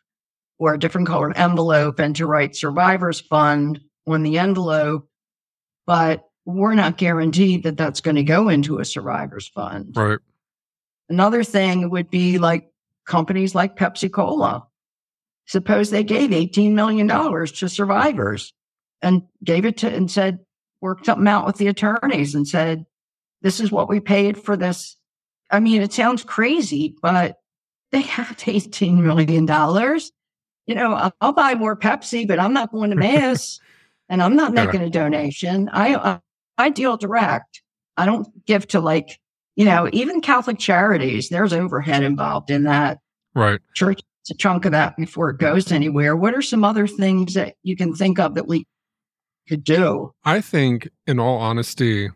[0.59, 5.09] or a different colored envelope and to write survivors fund on the envelope.
[5.87, 9.97] But we're not guaranteed that that's going to go into a survivors fund.
[9.97, 10.19] Right.
[11.09, 12.73] Another thing would be like
[13.07, 14.67] companies like Pepsi Cola.
[15.47, 18.53] Suppose they gave $18 million to survivors
[19.03, 20.39] and gave it to and said,
[20.81, 22.85] worked something out with the attorneys and said,
[23.43, 24.97] this is what we paid for this.
[25.51, 27.37] I mean, it sounds crazy, but
[27.91, 29.47] they have $18 million.
[30.67, 33.59] You know, I'll, I'll buy more Pepsi, but I'm not going to Mass
[34.09, 35.69] and I'm not making a donation.
[35.73, 36.21] I, I,
[36.59, 37.63] I deal direct.
[37.97, 39.19] I don't give to like,
[39.57, 42.99] you know, even Catholic charities, there's overhead involved in that.
[43.35, 43.61] Right.
[43.75, 44.01] Church
[44.31, 46.17] a chunk of that before it goes anywhere.
[46.17, 48.67] What are some other things that you can think of that we
[49.49, 50.13] could do?
[50.25, 52.11] I think, in all honesty,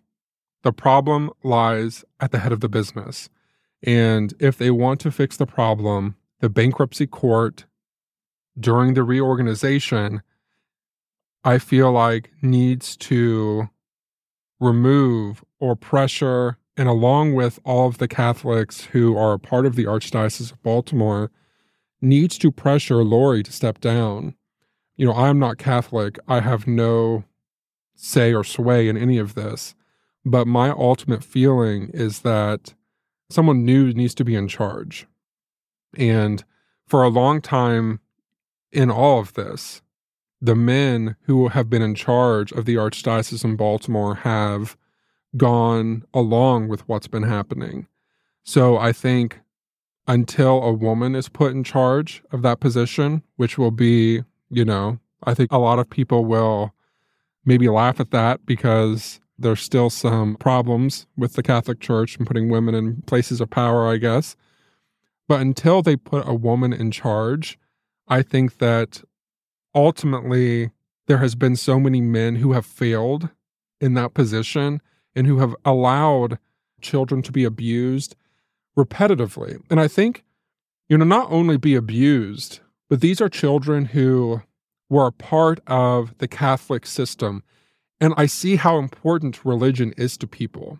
[0.62, 3.28] the problem lies at the head of the business.
[3.82, 7.64] And if they want to fix the problem, the bankruptcy court
[8.58, 10.22] during the reorganization,
[11.44, 13.68] I feel like needs to
[14.58, 19.76] remove or pressure, and along with all of the Catholics who are a part of
[19.76, 21.30] the Archdiocese of Baltimore,
[22.00, 24.34] needs to pressure Lori to step down.
[24.96, 26.18] You know, I'm not Catholic.
[26.28, 27.24] I have no
[27.94, 29.74] say or sway in any of this.
[30.24, 32.74] But my ultimate feeling is that
[33.30, 35.06] someone new needs to be in charge.
[35.96, 36.44] And
[36.86, 38.00] for a long time
[38.72, 39.82] in all of this,
[40.40, 44.76] the men who have been in charge of the Archdiocese in Baltimore have
[45.36, 47.86] gone along with what's been happening.
[48.44, 49.40] So I think
[50.06, 54.98] until a woman is put in charge of that position, which will be, you know,
[55.24, 56.72] I think a lot of people will
[57.44, 62.48] maybe laugh at that because there's still some problems with the Catholic Church and putting
[62.48, 64.36] women in places of power, I guess.
[65.28, 67.58] But until they put a woman in charge,
[68.08, 69.02] I think that
[69.74, 70.70] ultimately
[71.06, 73.28] there has been so many men who have failed
[73.80, 74.80] in that position
[75.14, 76.38] and who have allowed
[76.80, 78.16] children to be abused
[78.76, 79.62] repetitively.
[79.70, 80.24] And I think,
[80.88, 84.42] you know, not only be abused, but these are children who
[84.88, 87.42] were a part of the Catholic system.
[88.00, 90.78] And I see how important religion is to people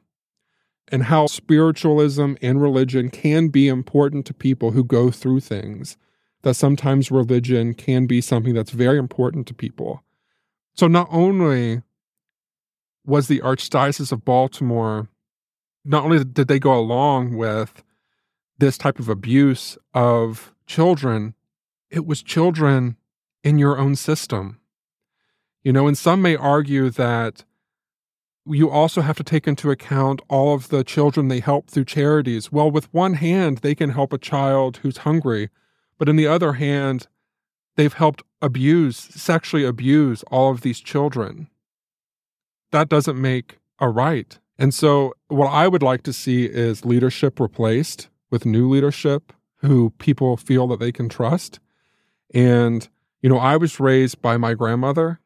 [0.92, 5.97] and how spiritualism and religion can be important to people who go through things,
[6.42, 10.05] that sometimes religion can be something that's very important to people.
[10.74, 11.82] So not only
[13.05, 15.09] was the Archdiocese of Baltimore,
[15.87, 17.82] not only did they go along with
[18.59, 21.34] this type of abuse of children,
[21.91, 22.97] it was children
[23.45, 24.61] in your own system.
[25.62, 27.45] You know, and some may argue that
[28.47, 32.53] you also have to take into account all of the children they help through charities.
[32.53, 35.51] Well, with one hand, they can help a child who's hungry,
[35.99, 37.09] but in the other hand,
[37.76, 41.49] they've helped abuse, sexually abuse all of these children.
[42.70, 44.39] That doesn't make a right.
[44.59, 49.90] And so, what I would like to see is leadership replaced with new leadership who
[49.98, 51.61] people feel that they can trust.
[52.32, 52.88] And,
[53.22, 55.20] you know, I was raised by my grandmother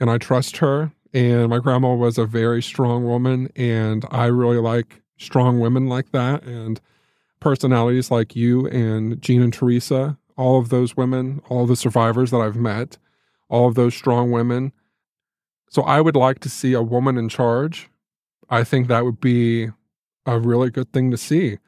[0.00, 0.92] and I trust her.
[1.12, 3.50] And my grandma was a very strong woman.
[3.56, 6.80] And I really like strong women like that and
[7.40, 12.38] personalities like you and Jean and Teresa, all of those women, all the survivors that
[12.38, 12.98] I've met,
[13.48, 14.72] all of those strong women.
[15.70, 17.88] So I would like to see a woman in charge.
[18.48, 19.68] I think that would be
[20.24, 21.58] a really good thing to see.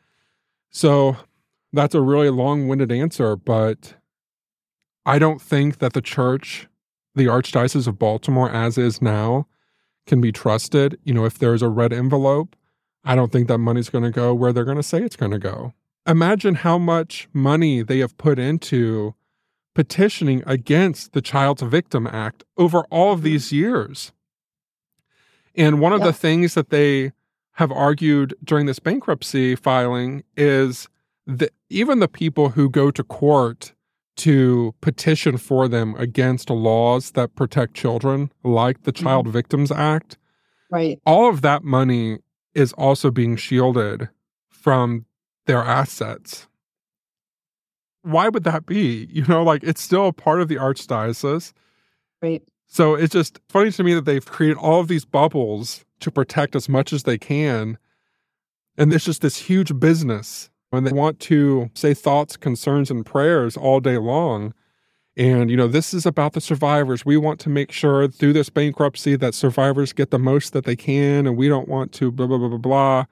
[0.70, 1.16] So
[1.72, 3.94] that's a really long winded answer, but
[5.04, 6.68] I don't think that the church,
[7.14, 9.46] the Archdiocese of Baltimore, as is now,
[10.06, 10.98] can be trusted.
[11.04, 12.56] You know, if there's a red envelope,
[13.04, 15.32] I don't think that money's going to go where they're going to say it's going
[15.32, 15.72] to go.
[16.06, 19.14] Imagine how much money they have put into
[19.74, 24.12] petitioning against the Child's Victim Act over all of these years.
[25.54, 26.06] And one of yeah.
[26.06, 27.12] the things that they
[27.52, 30.88] have argued during this bankruptcy filing is
[31.26, 33.74] that even the people who go to court
[34.16, 39.32] to petition for them against laws that protect children, like the Child mm-hmm.
[39.32, 40.18] Victims Act,
[40.70, 41.00] right?
[41.06, 42.18] All of that money
[42.54, 44.08] is also being shielded
[44.48, 45.06] from
[45.46, 46.48] their assets.
[48.02, 49.08] Why would that be?
[49.10, 51.52] You know, like it's still a part of the archdiocese.
[52.22, 52.42] Right.
[52.68, 56.54] So it's just funny to me that they've created all of these bubbles to protect
[56.54, 57.78] as much as they can.
[58.76, 60.50] And it's just this huge business.
[60.70, 64.52] When they want to say thoughts, concerns, and prayers all day long,
[65.18, 67.04] And, you know, this is about the survivors.
[67.04, 70.76] We want to make sure through this bankruptcy that survivors get the most that they
[70.76, 73.04] can, and we don't want to blah, blah, blah, blah, blah.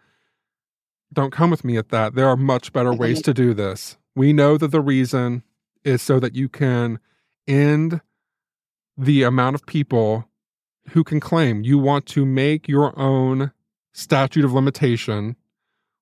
[1.13, 2.15] Don't come with me at that.
[2.15, 3.97] There are much better ways to do this.
[4.15, 5.43] We know that the reason
[5.85, 7.01] is so that you can
[7.49, 8.01] end
[8.97, 10.29] the amount of people
[10.91, 13.53] who can claim you want to make your own
[13.93, 15.37] statute of limitation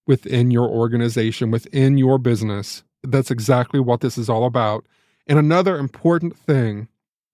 [0.07, 2.85] within your organization, within your business.
[3.03, 4.85] That's exactly what this is all about.
[5.27, 6.89] And another important thing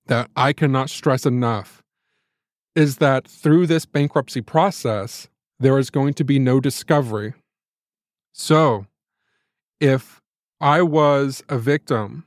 [0.06, 1.82] that I cannot stress enough
[2.74, 7.34] is that through this bankruptcy process, there is going to be no discovery.
[8.32, 8.86] So,
[9.80, 10.20] if
[10.61, 12.26] I was a victim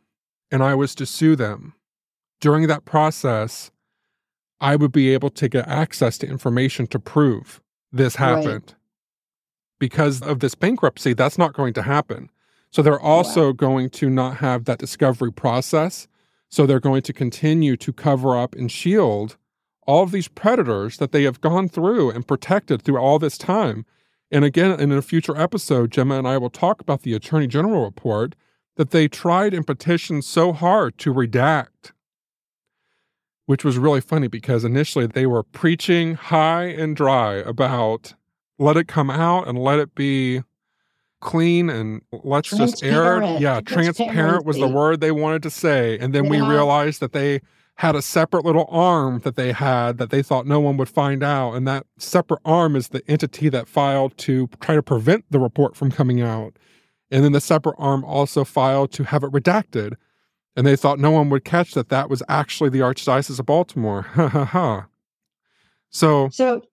[0.52, 1.74] and I was to sue them,
[2.44, 3.72] during that process,
[4.60, 8.66] I would be able to get access to information to prove this happened.
[8.68, 8.76] Right.
[9.80, 12.30] Because of this bankruptcy, that's not going to happen.
[12.70, 13.52] So they're also wow.
[13.54, 16.10] going to not have that discovery process.
[16.50, 19.38] So they're going to continue to cover up and shield
[19.88, 23.86] all of these predators that they have gone through and protected through all this time.
[24.32, 27.86] And again, in a future episode, Gemma and I will talk about the Attorney General
[27.86, 28.36] report
[28.76, 31.93] that they tried and petitioned so hard to redact,
[33.46, 38.14] which was really funny because initially they were preaching high and dry about
[38.60, 40.42] let it come out and let it be
[41.20, 43.42] clean and let's just air it.
[43.42, 45.98] Yeah, transparent was the word they wanted to say.
[45.98, 46.32] And then yeah.
[46.32, 47.42] we realized that they
[47.76, 51.24] had a separate little arm that they had that they thought no one would find
[51.24, 51.54] out.
[51.54, 55.76] And that separate arm is the entity that filed to try to prevent the report
[55.76, 56.56] from coming out.
[57.10, 59.96] And then the separate arm also filed to have it redacted.
[60.56, 64.04] And they thought no one would catch that that was actually the Archdiocese of Baltimore.
[64.14, 64.86] Ha ha ha.
[65.90, 66.64] So, so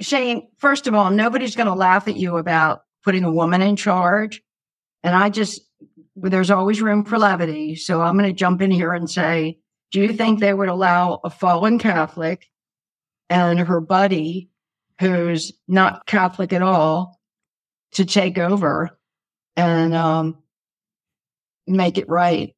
[0.00, 3.76] Shane, first of all, nobody's going to laugh at you about putting a woman in
[3.76, 4.42] charge.
[5.02, 5.60] And I just,
[6.16, 7.76] there's always room for levity.
[7.76, 9.58] So I'm going to jump in here and say,
[9.92, 12.46] do you think they would allow a fallen Catholic
[13.28, 14.50] and her buddy,
[15.00, 17.20] who's not Catholic at all,
[17.92, 18.90] to take over
[19.56, 20.39] and um,
[21.76, 22.54] make it right?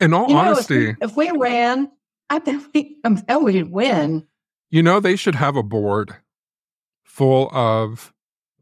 [0.00, 1.90] In all you know, honesty, if we, if we, ran,
[2.30, 4.26] I bet we, um, I bet we'd win.
[4.70, 6.14] You know, they should have a board
[7.02, 8.12] full of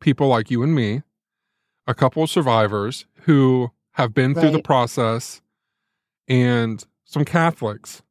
[0.01, 1.03] people like you and me,
[1.87, 4.41] a couple of survivors who have been right.
[4.41, 5.43] through the process,
[6.29, 8.03] and some Catholics.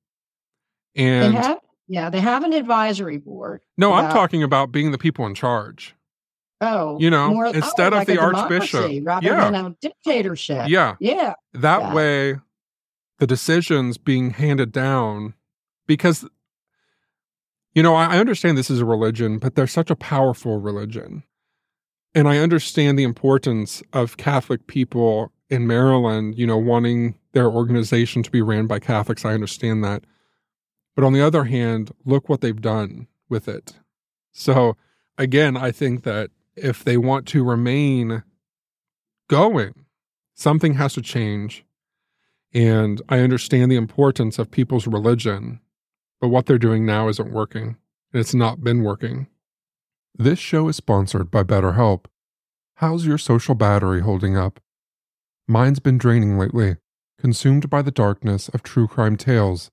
[0.95, 3.61] And they have, yeah, they have an advisory board.
[3.77, 5.94] No, about, I'm talking about being the people in charge.
[6.65, 9.51] Oh, you know, more, oh, instead oh, of the archbishop, rather yeah.
[9.51, 10.67] than a dictatorship.
[10.67, 11.33] Yeah, yeah.
[11.53, 11.93] That yeah.
[11.93, 12.35] way,
[13.19, 15.35] the decisions being handed down,
[15.87, 16.25] because
[17.75, 21.23] you know, I understand this is a religion, but they're such a powerful religion.
[22.15, 28.23] And I understand the importance of Catholic people in Maryland, you know, wanting their organization
[28.23, 29.25] to be ran by Catholics.
[29.25, 30.05] I understand that.
[30.95, 33.73] But on the other hand, look what they've done with it.
[34.31, 34.77] So
[35.17, 38.23] again, I think that if they want to remain
[39.29, 39.85] going,
[40.33, 41.65] something has to change.
[42.53, 45.59] And I understand the importance of people's religion,
[46.21, 47.77] but what they're doing now isn't working.
[48.13, 49.27] And it's not been working.
[50.17, 52.05] This show is sponsored by BetterHelp.
[52.75, 54.61] How's your social battery holding up?
[55.47, 56.77] Mine's been draining lately,
[57.19, 59.69] consumed by the darkness of true crime tales.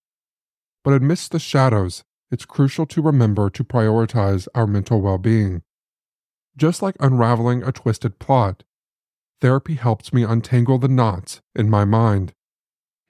[0.82, 2.02] But amidst the shadows,
[2.32, 5.62] it's crucial to remember to prioritize our mental well being.
[6.56, 8.62] Just like unraveling a twisted plot,
[9.40, 12.34] therapy helps me untangle the knots in my mind.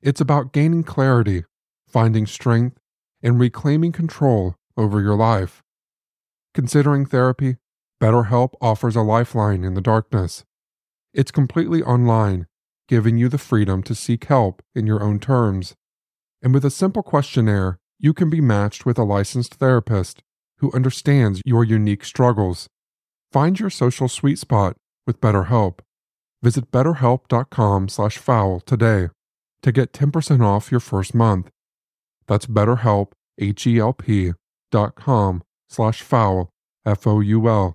[0.01, 1.45] It's about gaining clarity,
[1.89, 2.79] finding strength,
[3.23, 5.63] and reclaiming control over your life.
[6.55, 7.57] Considering therapy,
[8.01, 10.45] BetterHelp offers a lifeline in the darkness.
[11.15, 12.47] It's completely online,
[12.89, 15.75] giving you the freedom to seek help in your own terms.
[16.43, 20.23] And with a simple questionnaire, you can be matched with a licensed therapist
[20.59, 22.69] who understands your unique struggles.
[23.33, 24.77] Find your social sweet spot
[25.07, 25.79] with BetterHelp.
[26.43, 29.09] Visit betterhelp.com/foul today
[29.63, 31.49] to get 10% off your first month.
[32.27, 34.33] That's BetterHelp, H-E-L-P
[34.71, 36.51] dot com slash foul,
[36.85, 37.75] F-O-U-L.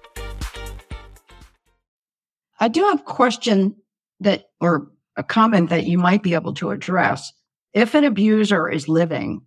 [2.61, 3.75] I do have a question
[4.21, 7.33] that, or a comment that you might be able to address.
[7.73, 9.41] if an abuser is living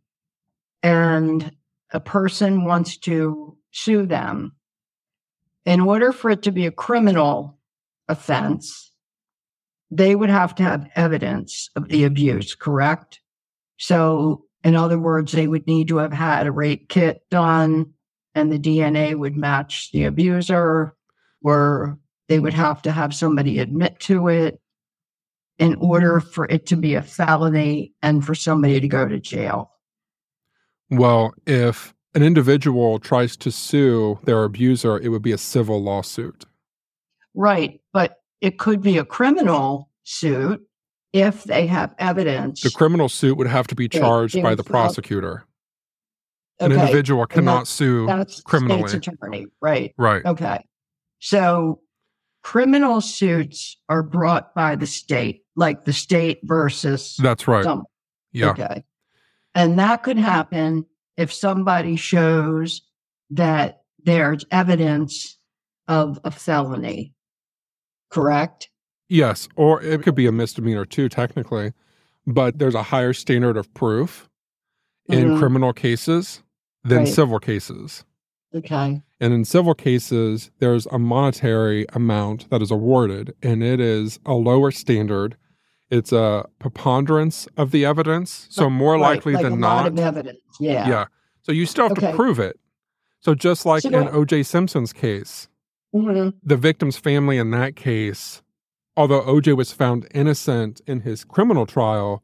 [0.83, 1.53] and
[1.93, 4.53] a person wants to sue them,
[5.67, 7.59] in order for it to be a criminal
[8.09, 8.93] offense,
[9.91, 13.21] they would have to have evidence of the abuse, correct?
[13.77, 17.93] So, in other words, they would need to have had a rape kit done
[18.35, 20.97] and the DNA would match the abuser,
[21.43, 21.99] or
[22.29, 24.61] they would have to have somebody admit to it
[25.59, 26.29] in order mm-hmm.
[26.31, 29.71] for it to be a felony and for somebody to go to jail.
[30.91, 36.45] Well, if an individual tries to sue their abuser, it would be a civil lawsuit.
[37.35, 37.81] Right.
[37.93, 40.61] But it could be a criminal suit
[41.13, 42.61] if they have evidence.
[42.61, 45.45] The criminal suit would have to be charged by the prosecutor.
[46.61, 48.89] An individual cannot that's- sue That's criminally.
[48.89, 49.47] state's attorney.
[49.61, 49.93] Right.
[49.99, 50.25] Right.
[50.25, 50.65] Okay.
[51.19, 51.81] So
[52.45, 57.65] criminal suits are brought by the state, like the state versus That's right.
[57.65, 57.85] some.
[58.33, 58.51] Yeah.
[58.51, 58.85] Okay.
[59.55, 60.85] And that could happen
[61.17, 62.83] if somebody shows
[63.31, 65.39] that there's evidence
[65.89, 67.15] of a felony.
[68.11, 68.69] Correct?
[69.09, 69.49] Yes.
[69.57, 71.73] Or it could be a misdemeanor too, technically.
[72.27, 74.29] But there's a higher standard of proof
[75.09, 75.39] in Mhm.
[75.39, 76.43] criminal cases
[76.83, 77.09] than Right.
[77.09, 78.05] civil cases.
[78.55, 79.03] Okay.
[79.21, 84.35] And in civil cases, there's a monetary amount that is awarded, and it is a
[84.35, 85.37] lower standard.
[85.91, 88.47] It's a preponderance of the evidence.
[88.51, 89.75] So, more Right, likely like than a not.
[89.77, 90.41] lot of evidence.
[90.61, 90.89] Yeah.
[90.89, 91.05] yeah.
[91.43, 92.11] So, you still have Okay.
[92.11, 92.59] to prove it.
[93.21, 94.43] So, just like So- in O.J.
[94.45, 95.49] Simpson's case,
[95.95, 96.35] Mhm.
[96.43, 98.43] the victim's family in that case,
[98.97, 102.23] although OJ was found innocent in his criminal trial,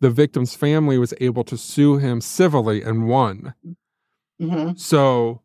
[0.00, 3.54] the victim's family was able to sue him civilly and won.
[4.40, 4.78] Mhm.
[4.78, 5.42] So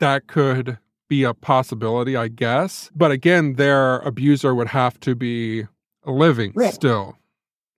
[0.00, 0.78] that could
[1.08, 2.90] be a possibility, I guess.
[2.94, 5.66] But again, their abuser would have to be
[6.04, 6.74] living Right.
[6.74, 7.16] still.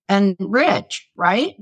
[0.08, 1.54] And rich, right?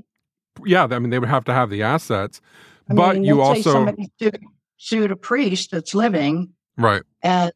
[0.65, 2.41] Yeah, I mean, they would have to have the assets.
[2.89, 4.39] I but mean, you also, somebody sued,
[4.77, 7.03] sued a priest that's living right.
[7.21, 7.51] and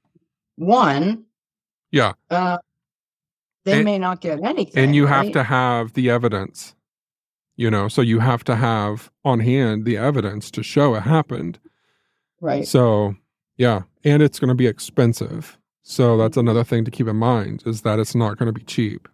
[0.57, 1.25] one,
[1.91, 2.13] Yeah.
[2.29, 2.57] Uh,
[3.65, 4.81] they And- may not get anything.
[4.83, 6.75] and you have to have the evidence
[7.57, 11.57] you know so you have to have on hand the evidence to show it happened
[12.45, 12.67] right.
[12.67, 13.15] so
[13.57, 16.21] yeah and it's going to be expensive so Mm-hmm.
[16.21, 19.07] that's another thing to keep in mind is that it's not going to be cheap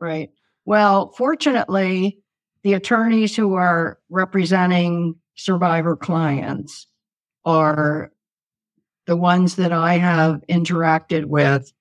[0.00, 0.30] Right.
[0.64, 2.18] Well, fortunately,
[2.62, 6.86] the attorneys who are representing survivor clients
[7.44, 8.12] are
[9.06, 11.72] the ones that I have interacted with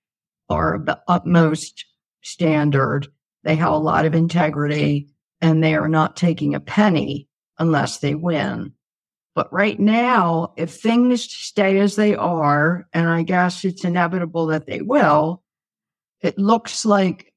[0.50, 1.86] are of the utmost
[2.24, 3.08] standard.
[3.44, 5.08] They have a lot of integrity
[5.42, 7.28] and they are not taking a penny
[7.60, 8.72] unless they win.
[9.38, 14.66] But right now, if things stay as they are, and I guess it's inevitable that
[14.66, 15.44] they will,
[16.22, 17.32] it looks like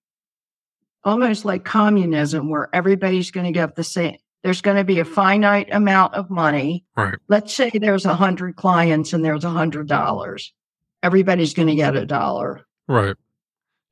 [1.04, 5.04] almost like communism where everybody's going to get the same there's going to be a
[5.04, 6.86] finite amount of money.
[6.96, 7.18] Right.
[7.28, 10.54] Let's say there's a hundred clients and there's a hundred dollars.
[11.02, 12.64] Everybody's going to get a dollar.
[12.88, 13.14] Right.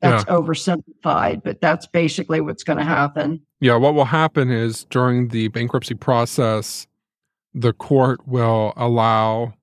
[0.00, 3.42] That's oversimplified but that's basically what's going to happen.
[3.60, 6.86] Yeah what will happen is during the bankruptcy process
[7.60, 9.54] the court will allow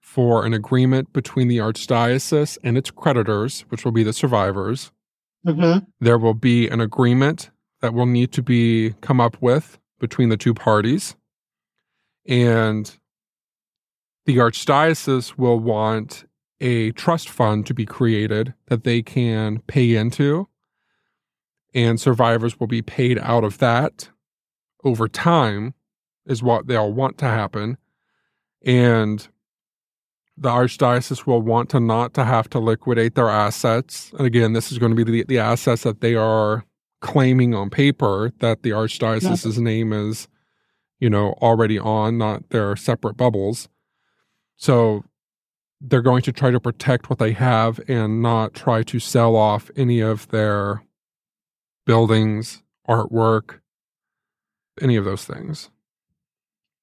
[0.00, 4.92] for an agreement between the archdiocese and its creditors which will be the survivors.
[5.46, 5.84] Mm-hmm.
[6.00, 10.36] there will be an agreement that will need to be come up with between the
[10.36, 11.14] two parties.
[12.26, 12.98] And
[14.24, 16.24] the archdiocese will want
[16.60, 20.48] a trust fund to be created that they can pay into.
[21.72, 24.08] And survivors will be paid out of that
[24.82, 25.74] over time
[26.26, 27.78] is what they'll want to happen.
[28.64, 29.26] And
[30.36, 34.12] the archdiocese will want to not to have to liquidate their assets.
[34.18, 36.64] And again this is going to be the, the assets that they are
[37.00, 40.28] claiming on paper that the archdiocese's name is
[40.98, 43.68] you know already on not their separate bubbles.
[44.56, 45.04] So
[45.80, 49.70] they're going to try to protect what they have and not try to sell off
[49.76, 50.82] any of their
[51.84, 53.60] buildings artwork
[54.80, 55.70] any of those things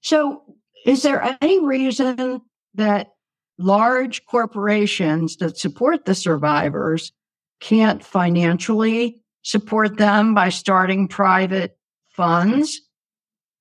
[0.04, 0.44] so
[0.86, 2.42] is there any reason
[2.76, 3.10] that
[3.58, 7.12] large corporations that support the survivors
[7.60, 11.78] can't financially support them by starting private
[12.10, 12.82] funds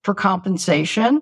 [0.02, 1.20] for compensation.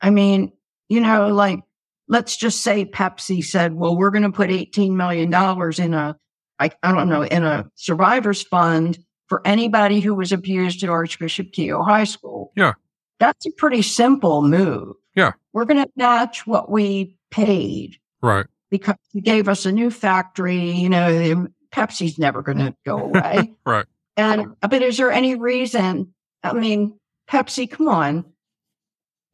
[0.00, 0.52] I mean,
[0.88, 1.60] you know, like
[2.08, 6.16] let's just say Pepsi said, well, we're going to put $18 million in a,
[6.58, 8.98] I, I don't know, in a survivors fund
[9.28, 12.52] for anybody who was abused at Archbishop Keough High School.
[12.56, 12.74] Yeah.
[13.22, 14.96] That's a pretty simple move.
[15.14, 15.32] Yeah.
[15.52, 20.58] We're going to match what we paid right because you gave us a new factory.
[20.72, 23.54] You know, the- Pepsi's never going to go away.
[23.64, 26.12] right And uh, but is there any reason?
[26.42, 26.98] I mean,
[27.30, 28.24] Pepsi, come on.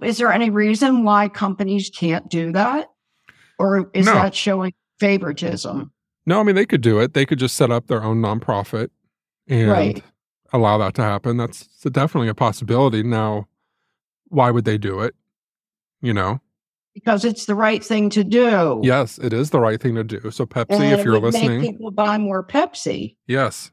[0.03, 2.91] Is there any reason why companies can't do that?
[3.59, 4.15] Or is No.
[4.15, 5.91] that showing favoritism?
[6.27, 7.15] No, I mean they could do it.
[7.15, 8.91] They could just set up their own nonprofit
[9.49, 10.05] and Right.
[10.53, 11.39] allow that to happen.
[11.39, 13.03] That's definitely a possibility.
[13.03, 13.49] Now,
[14.29, 15.15] why would they do it?
[16.01, 16.41] You know,
[16.95, 18.81] Because it's the right thing to do.
[18.85, 20.31] yes, it is the right thing to do.
[20.31, 23.17] So, Pepsi, And if you're listening, people buy more Pepsi.
[23.27, 23.71] yes,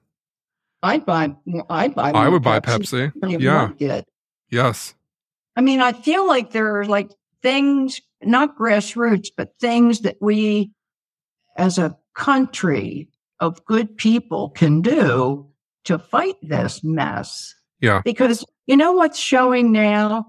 [0.84, 1.66] I'd buy more.
[1.70, 2.12] I'd buy.
[2.12, 3.12] I would buy Pepsi.
[3.42, 3.70] Yeah.
[3.78, 4.06] Did.
[4.50, 4.94] Yes,
[5.56, 10.72] I mean, I feel like there are like things, not grassroots, but things that we
[11.58, 13.08] as a country
[13.40, 15.48] of good people can do
[15.86, 17.54] to fight this mess.
[17.82, 18.02] Yeah.
[18.04, 20.26] Because you know what's showing now?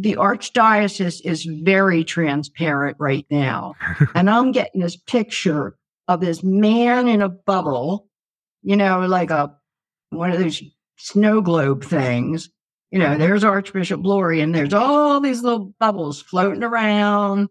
[0.00, 3.74] The archdiocese is very transparent right now.
[4.14, 5.76] and I'm getting this picture
[6.08, 8.08] of this man in a bubble,
[8.62, 9.54] you know, like a
[10.08, 10.62] one of those
[10.96, 12.48] snow globe things.
[12.90, 17.48] You know, there's Archbishop Glory, and there's all these little bubbles floating around,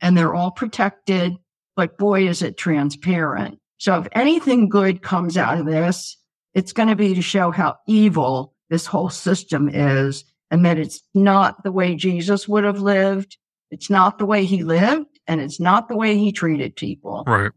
[0.00, 1.32] and they're all protected.
[1.74, 3.58] But boy, is it transparent.
[3.78, 6.16] So if anything good comes out of this,
[6.54, 11.02] it's going to be to show how evil this whole system is and that it's
[11.14, 13.36] not the way Jesus would have lived.
[13.70, 17.24] It's not the way he lived and it's not the way he treated people.
[17.26, 17.50] right.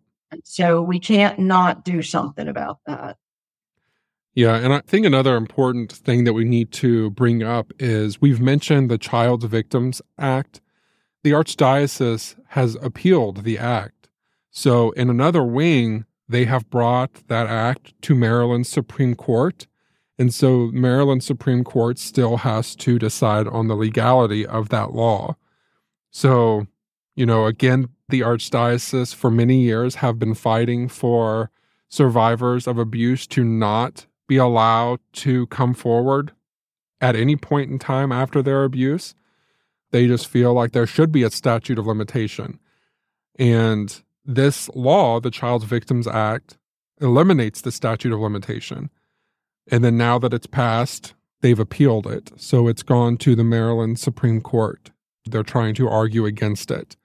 [0.43, 3.17] So we can't not do something about that.
[4.35, 8.39] Yeah, and I think another important thing that we need to bring up is we've
[8.39, 10.61] mentioned the Child Victims Act.
[11.23, 14.07] The Archdiocese has appealed the act.
[14.51, 19.67] So, in another wing, they have brought that act to Maryland Supreme Court.
[20.19, 25.37] And so, Maryland Supreme Court still has to decide on the legality of that law.
[26.11, 26.67] So,
[27.15, 31.51] you know, again, the Archdiocese for many years have been fighting for
[31.87, 36.33] survivors of abuse to not be allowed to come forward
[36.99, 39.15] at any point in time after their abuse.
[39.91, 42.59] They just feel like there should be a statute of limitation.
[43.39, 46.57] And this law, the Child Victims Act,
[46.99, 48.89] eliminates the statute of limitation.
[49.71, 52.31] And then now that it's passed, they've appealed it.
[52.37, 54.91] So it's gone to the Maryland Supreme Court.
[55.25, 56.95] They're trying to argue against it.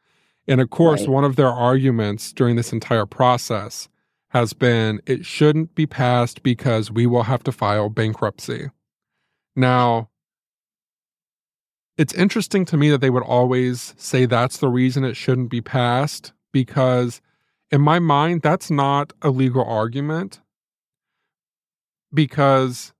[0.48, 1.10] And of course, Right.
[1.10, 3.88] one of their arguments during this entire process
[4.28, 8.70] has been it shouldn't be passed because we will have to file bankruptcy.
[9.54, 10.10] Now,
[11.96, 15.60] it's interesting to me that they would always say that's the reason it shouldn't be
[15.60, 17.20] passed because,
[17.70, 20.40] in my mind, that's not a legal argument
[22.14, 22.92] because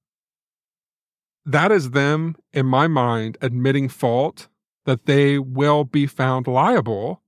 [1.46, 4.48] that is them, in my mind, admitting fault
[4.86, 7.22] that they will be found liable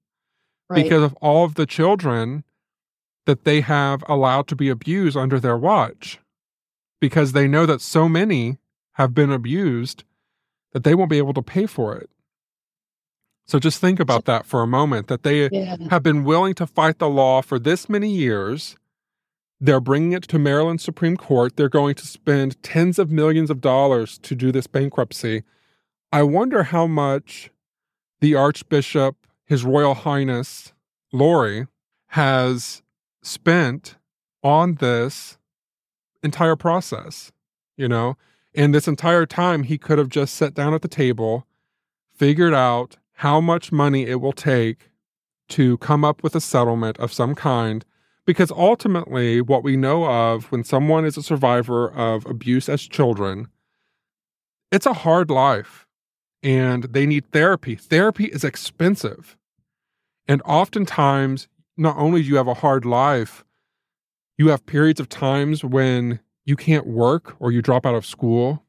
[0.68, 0.82] Right.
[0.82, 2.42] because of all of the children
[3.24, 6.18] that they have allowed to be abused under their watch
[7.00, 8.58] because they know that so many
[8.94, 10.02] have been abused
[10.72, 12.10] that they won't be able to pay for it.
[13.46, 15.76] So just think about that for a moment that they yeah.
[15.90, 18.76] have been willing to fight the law for this many years.
[19.60, 21.56] They're bringing it to Maryland Supreme Court.
[21.56, 25.44] They're going to spend tens of millions of dollars to do this bankruptcy.
[26.12, 27.50] I wonder how much
[28.20, 30.72] the Archbishop, His Royal Highness
[31.12, 31.66] Lori,
[32.08, 32.82] has
[33.22, 33.96] spent
[34.42, 35.38] on this
[36.22, 37.32] entire process,
[37.76, 38.16] you know?
[38.54, 41.46] And this entire time, he could have just sat down at the table,
[42.14, 44.90] figured out how much money it will take
[45.48, 47.84] to come up with a settlement of some kind.
[48.26, 53.48] Because ultimately, what we know of when someone is a survivor of abuse as children,
[54.72, 55.86] it's a hard life
[56.42, 57.76] and they need therapy.
[57.76, 59.36] Therapy is expensive.
[60.28, 63.44] And oftentimes, not only do you have a hard life,
[64.38, 68.62] you have periods of times when you can't work or you drop out of school.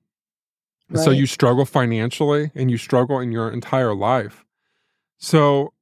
[0.95, 4.45] So you struggle financially and you struggle in your entire life.
[5.17, 5.73] So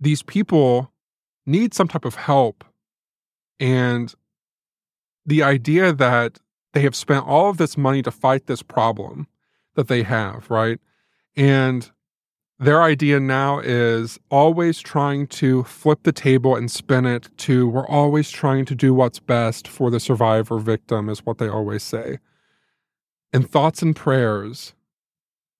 [0.00, 0.90] these people
[1.44, 2.64] need some type of help.
[3.60, 4.14] And
[5.26, 6.38] the idea that
[6.72, 9.28] they have spent all of this money to fight this problem
[9.74, 10.78] that they have, right?
[11.36, 11.90] And
[12.58, 17.86] their idea now is always trying to flip the table and spin it to we're
[17.88, 22.18] always trying to do what's best for the survivor victim, is what they always say.
[23.32, 24.74] And thoughts and prayers.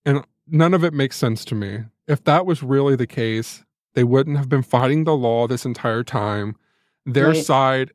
[0.04, 1.84] And none of it makes sense to me.
[2.06, 3.64] If that was really the case,
[3.94, 6.56] they wouldn't have been fighting the law this entire time.
[7.06, 7.44] Their Right.
[7.44, 7.92] side,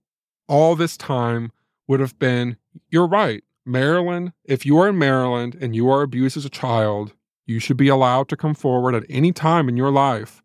[0.47, 1.51] all this time,
[1.87, 2.57] would have been
[2.89, 3.43] you're right.
[3.65, 7.13] Maryland, if you are in Maryland and you are abused as a child,
[7.45, 10.41] you should be allowed to come forward at any time in your life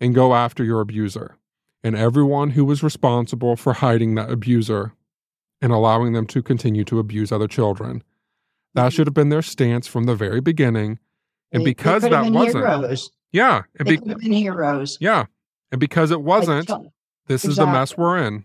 [0.00, 1.36] and go after your abuser
[1.84, 4.92] and everyone who was responsible for hiding that abuser
[5.62, 8.02] and allowing them to continue to abuse other children.
[8.74, 8.88] That Mm-hmm.
[8.90, 10.98] should have been their stance from the very beginning.
[11.52, 13.10] And They- they because have that wasn't, heroes.
[13.32, 14.96] yeah, and They be, could have been heroes.
[15.00, 15.26] yeah,
[15.72, 16.70] and because it wasn't,
[17.30, 18.44] this is the mess we're in.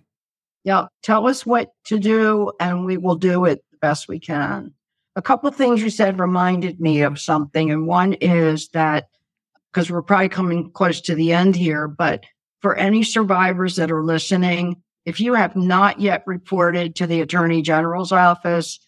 [0.63, 4.73] Yeah, tell us what to do, and we will do it the best we can.
[5.15, 9.07] A couple of things you said reminded me of something, and one is that
[9.73, 12.25] because we're probably coming close to the end here, but
[12.61, 17.63] for any survivors that are listening, if you have not yet reported to the Attorney
[17.63, 18.79] General's office,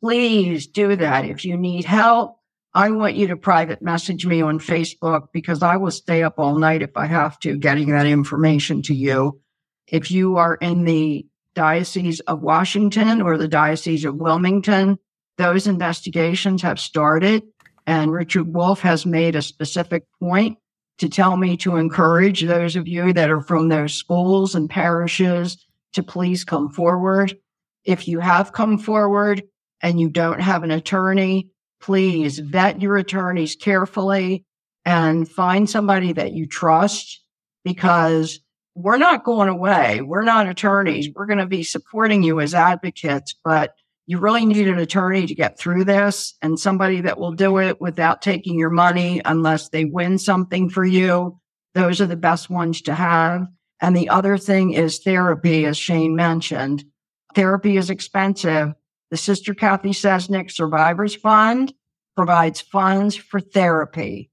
[0.00, 1.26] please do that.
[1.26, 2.38] If you need help,
[2.76, 6.58] I want you to private message me on Facebook because I will stay up all
[6.58, 9.40] night if I have to getting that information to you.
[9.86, 14.98] If you are in the Diocese of Washington or the Diocese of Wilmington,
[15.38, 17.44] those investigations have started.
[17.86, 20.58] And Richard Wolf has made a specific point
[20.98, 25.64] to tell me to encourage those of you that are from those schools and parishes
[25.92, 27.36] to please come forward.
[27.84, 29.44] If you have come forward
[29.80, 31.50] and you don't have an attorney,
[31.84, 34.44] please vet your attorneys carefully
[34.86, 37.20] and find somebody that you trust
[37.62, 38.40] because
[38.74, 40.00] we're not going away.
[40.00, 41.10] We're not attorneys.
[41.14, 43.74] We're going to be supporting you as advocates, but
[44.06, 47.80] you really need an attorney to get through this and somebody that will do it
[47.80, 51.38] without taking your money unless they win something for you.
[51.74, 53.46] Those are the best ones to have.
[53.80, 56.84] And the other thing is therapy, as Shane mentioned.
[57.34, 58.72] Therapy is expensive.
[59.14, 61.72] The Sister Cathy Cesnik Survivors Fund
[62.16, 64.28] provides funds for therapy.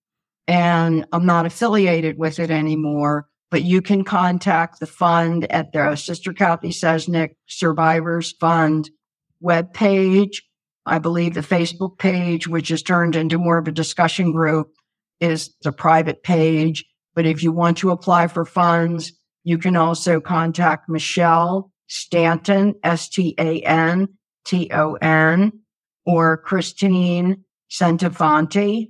[0.48, 5.96] And I'm not affiliated with it anymore, but you can contact the fund at the
[5.96, 8.90] Sister Cathy Cesnik Survivors Fund
[9.44, 10.38] webpage.
[10.88, 14.72] I believe the Facebook page, which has turned into more of a discussion group,
[15.20, 16.86] is the private page.
[17.14, 19.14] But if you want to apply for funds,
[19.44, 24.08] you can also contact Michelle Stanton, S T A N
[24.46, 25.52] T O N,
[26.06, 28.90] or Christine Santafanti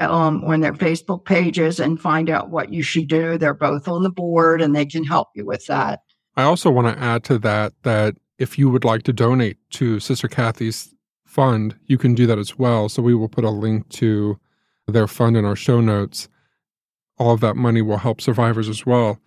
[0.00, 3.38] um, on their Facebook pages and find out what you should do.
[3.38, 6.00] They're both on the board and they can help you with that.
[6.36, 10.00] I also want to add to that that if you would like to donate to
[10.00, 10.92] Sister Cathy's
[11.26, 12.88] fund, you can do that as well.
[12.88, 14.38] So we will put a link to
[14.86, 16.28] their fund in our show notes.
[17.18, 19.20] All of that money will help survivors as well.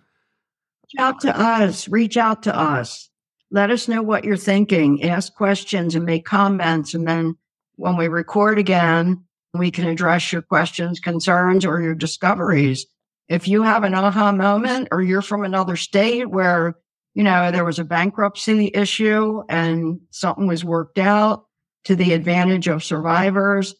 [0.84, 1.88] Reach out to us.
[1.88, 3.10] Reach out to us.
[3.50, 5.02] Let us know what you're thinking.
[5.02, 6.94] Ask questions and make comments.
[6.94, 7.36] And then
[7.76, 9.24] when we record again,
[9.54, 12.86] we can address your questions, concerns, or your discoveries.
[13.28, 16.74] If you have an aha moment or you're from another state where,
[17.14, 21.46] you know, there was a bankruptcy issue and something was worked out
[21.84, 23.74] to the advantage of survivors,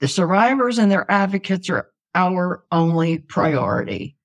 [0.00, 4.16] the survivors and their advocates are our only priority.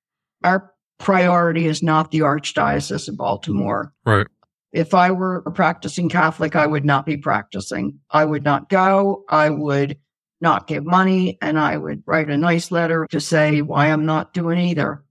[0.43, 3.93] Our priority is not the Archdiocese of Baltimore.
[4.05, 4.27] Right.
[4.71, 7.99] If I were a practicing Catholic, I would not be practicing.
[8.09, 9.25] I would not go.
[9.27, 9.97] I would
[10.39, 14.33] not give money and I would write a nice letter to say why I'm not
[14.33, 15.03] doing either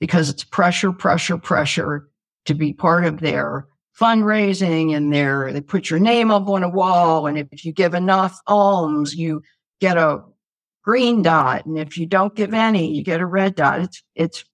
[0.00, 2.08] because it's pressure, pressure, pressure
[2.46, 3.68] to be part of their
[4.00, 7.26] fundraising and their, they put your name up on a wall.
[7.26, 9.42] And if you give enough alms, you
[9.80, 10.22] get a
[10.82, 11.66] green dot.
[11.66, 13.80] And if you don't give any, you get a red dot.
[13.80, 14.44] It's, it's,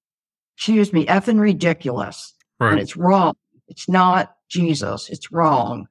[0.57, 2.35] excuse me, effing ridiculous.
[2.73, 3.35] And it's wrong.
[3.69, 5.09] It's not Jesus.
[5.11, 5.87] It's wrong.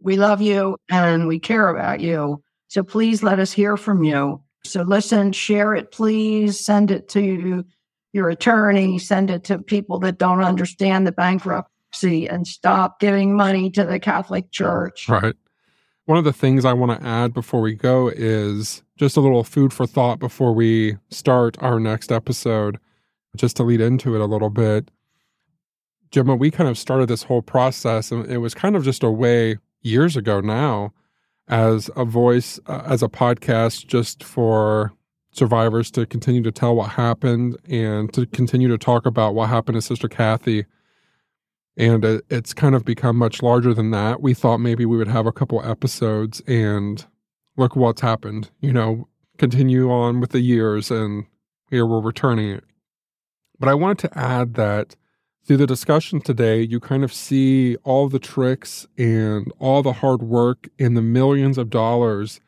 [0.00, 2.42] We love you and we care about you.
[2.68, 4.42] So please let us hear from you.
[4.64, 6.58] So listen, share it, please.
[6.58, 7.64] Send it to
[8.12, 13.70] your attorney, send it to people that don't understand the bankruptcy and stop giving money
[13.70, 15.08] to the Catholic Church.
[15.08, 15.34] Right.
[16.06, 19.44] One of the things I want to add before we go is just a little
[19.44, 22.78] food for thought before we start our next episode,
[23.36, 24.90] just to lead into it a little bit.
[26.10, 29.10] Gemma, we kind of started this whole process, and it was kind of just a
[29.10, 30.92] way years ago now
[31.48, 34.92] as a voice, uh, as a podcast, just for
[35.32, 39.76] survivors to continue to tell what happened and to continue to talk about what happened
[39.76, 40.66] to Sister Cathy.
[41.76, 44.20] And it, it's kind of become much larger than that.
[44.20, 47.06] We thought maybe we would have a couple episodes and
[47.56, 49.08] look what's happened, you know,
[49.38, 51.24] continue on with the years, and
[51.70, 52.64] here we're returning it.
[53.58, 54.96] But I wanted to add that
[55.44, 60.22] through the discussion today, you kind of see all the tricks and all the hard
[60.22, 62.40] work and the millions of dollars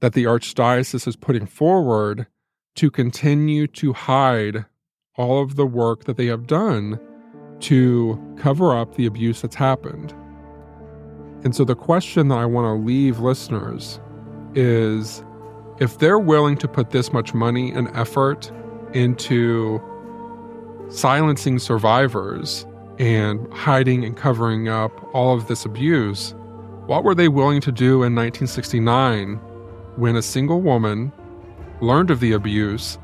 [0.00, 2.26] that the Archdiocese is putting forward
[2.74, 4.64] to continue to hide
[5.16, 6.98] all of the work that they have done
[7.60, 10.12] to cover up the abuse that's happened.
[11.44, 14.00] And so the question that I want to leave listeners
[14.54, 15.24] is
[15.78, 18.50] if they're willing to put this much money and effort
[18.92, 19.80] into
[20.94, 22.66] silencing survivors
[22.98, 26.34] and hiding and covering up all of this abuse,
[26.86, 29.34] what were they willing to do in 1969
[29.96, 31.12] when a single woman
[31.80, 32.98] learned of the abuse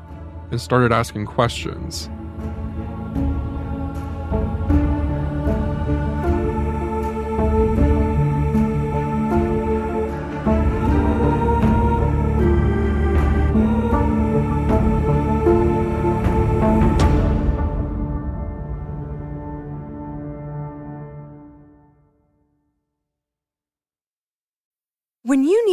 [0.51, 2.09] and started asking questions?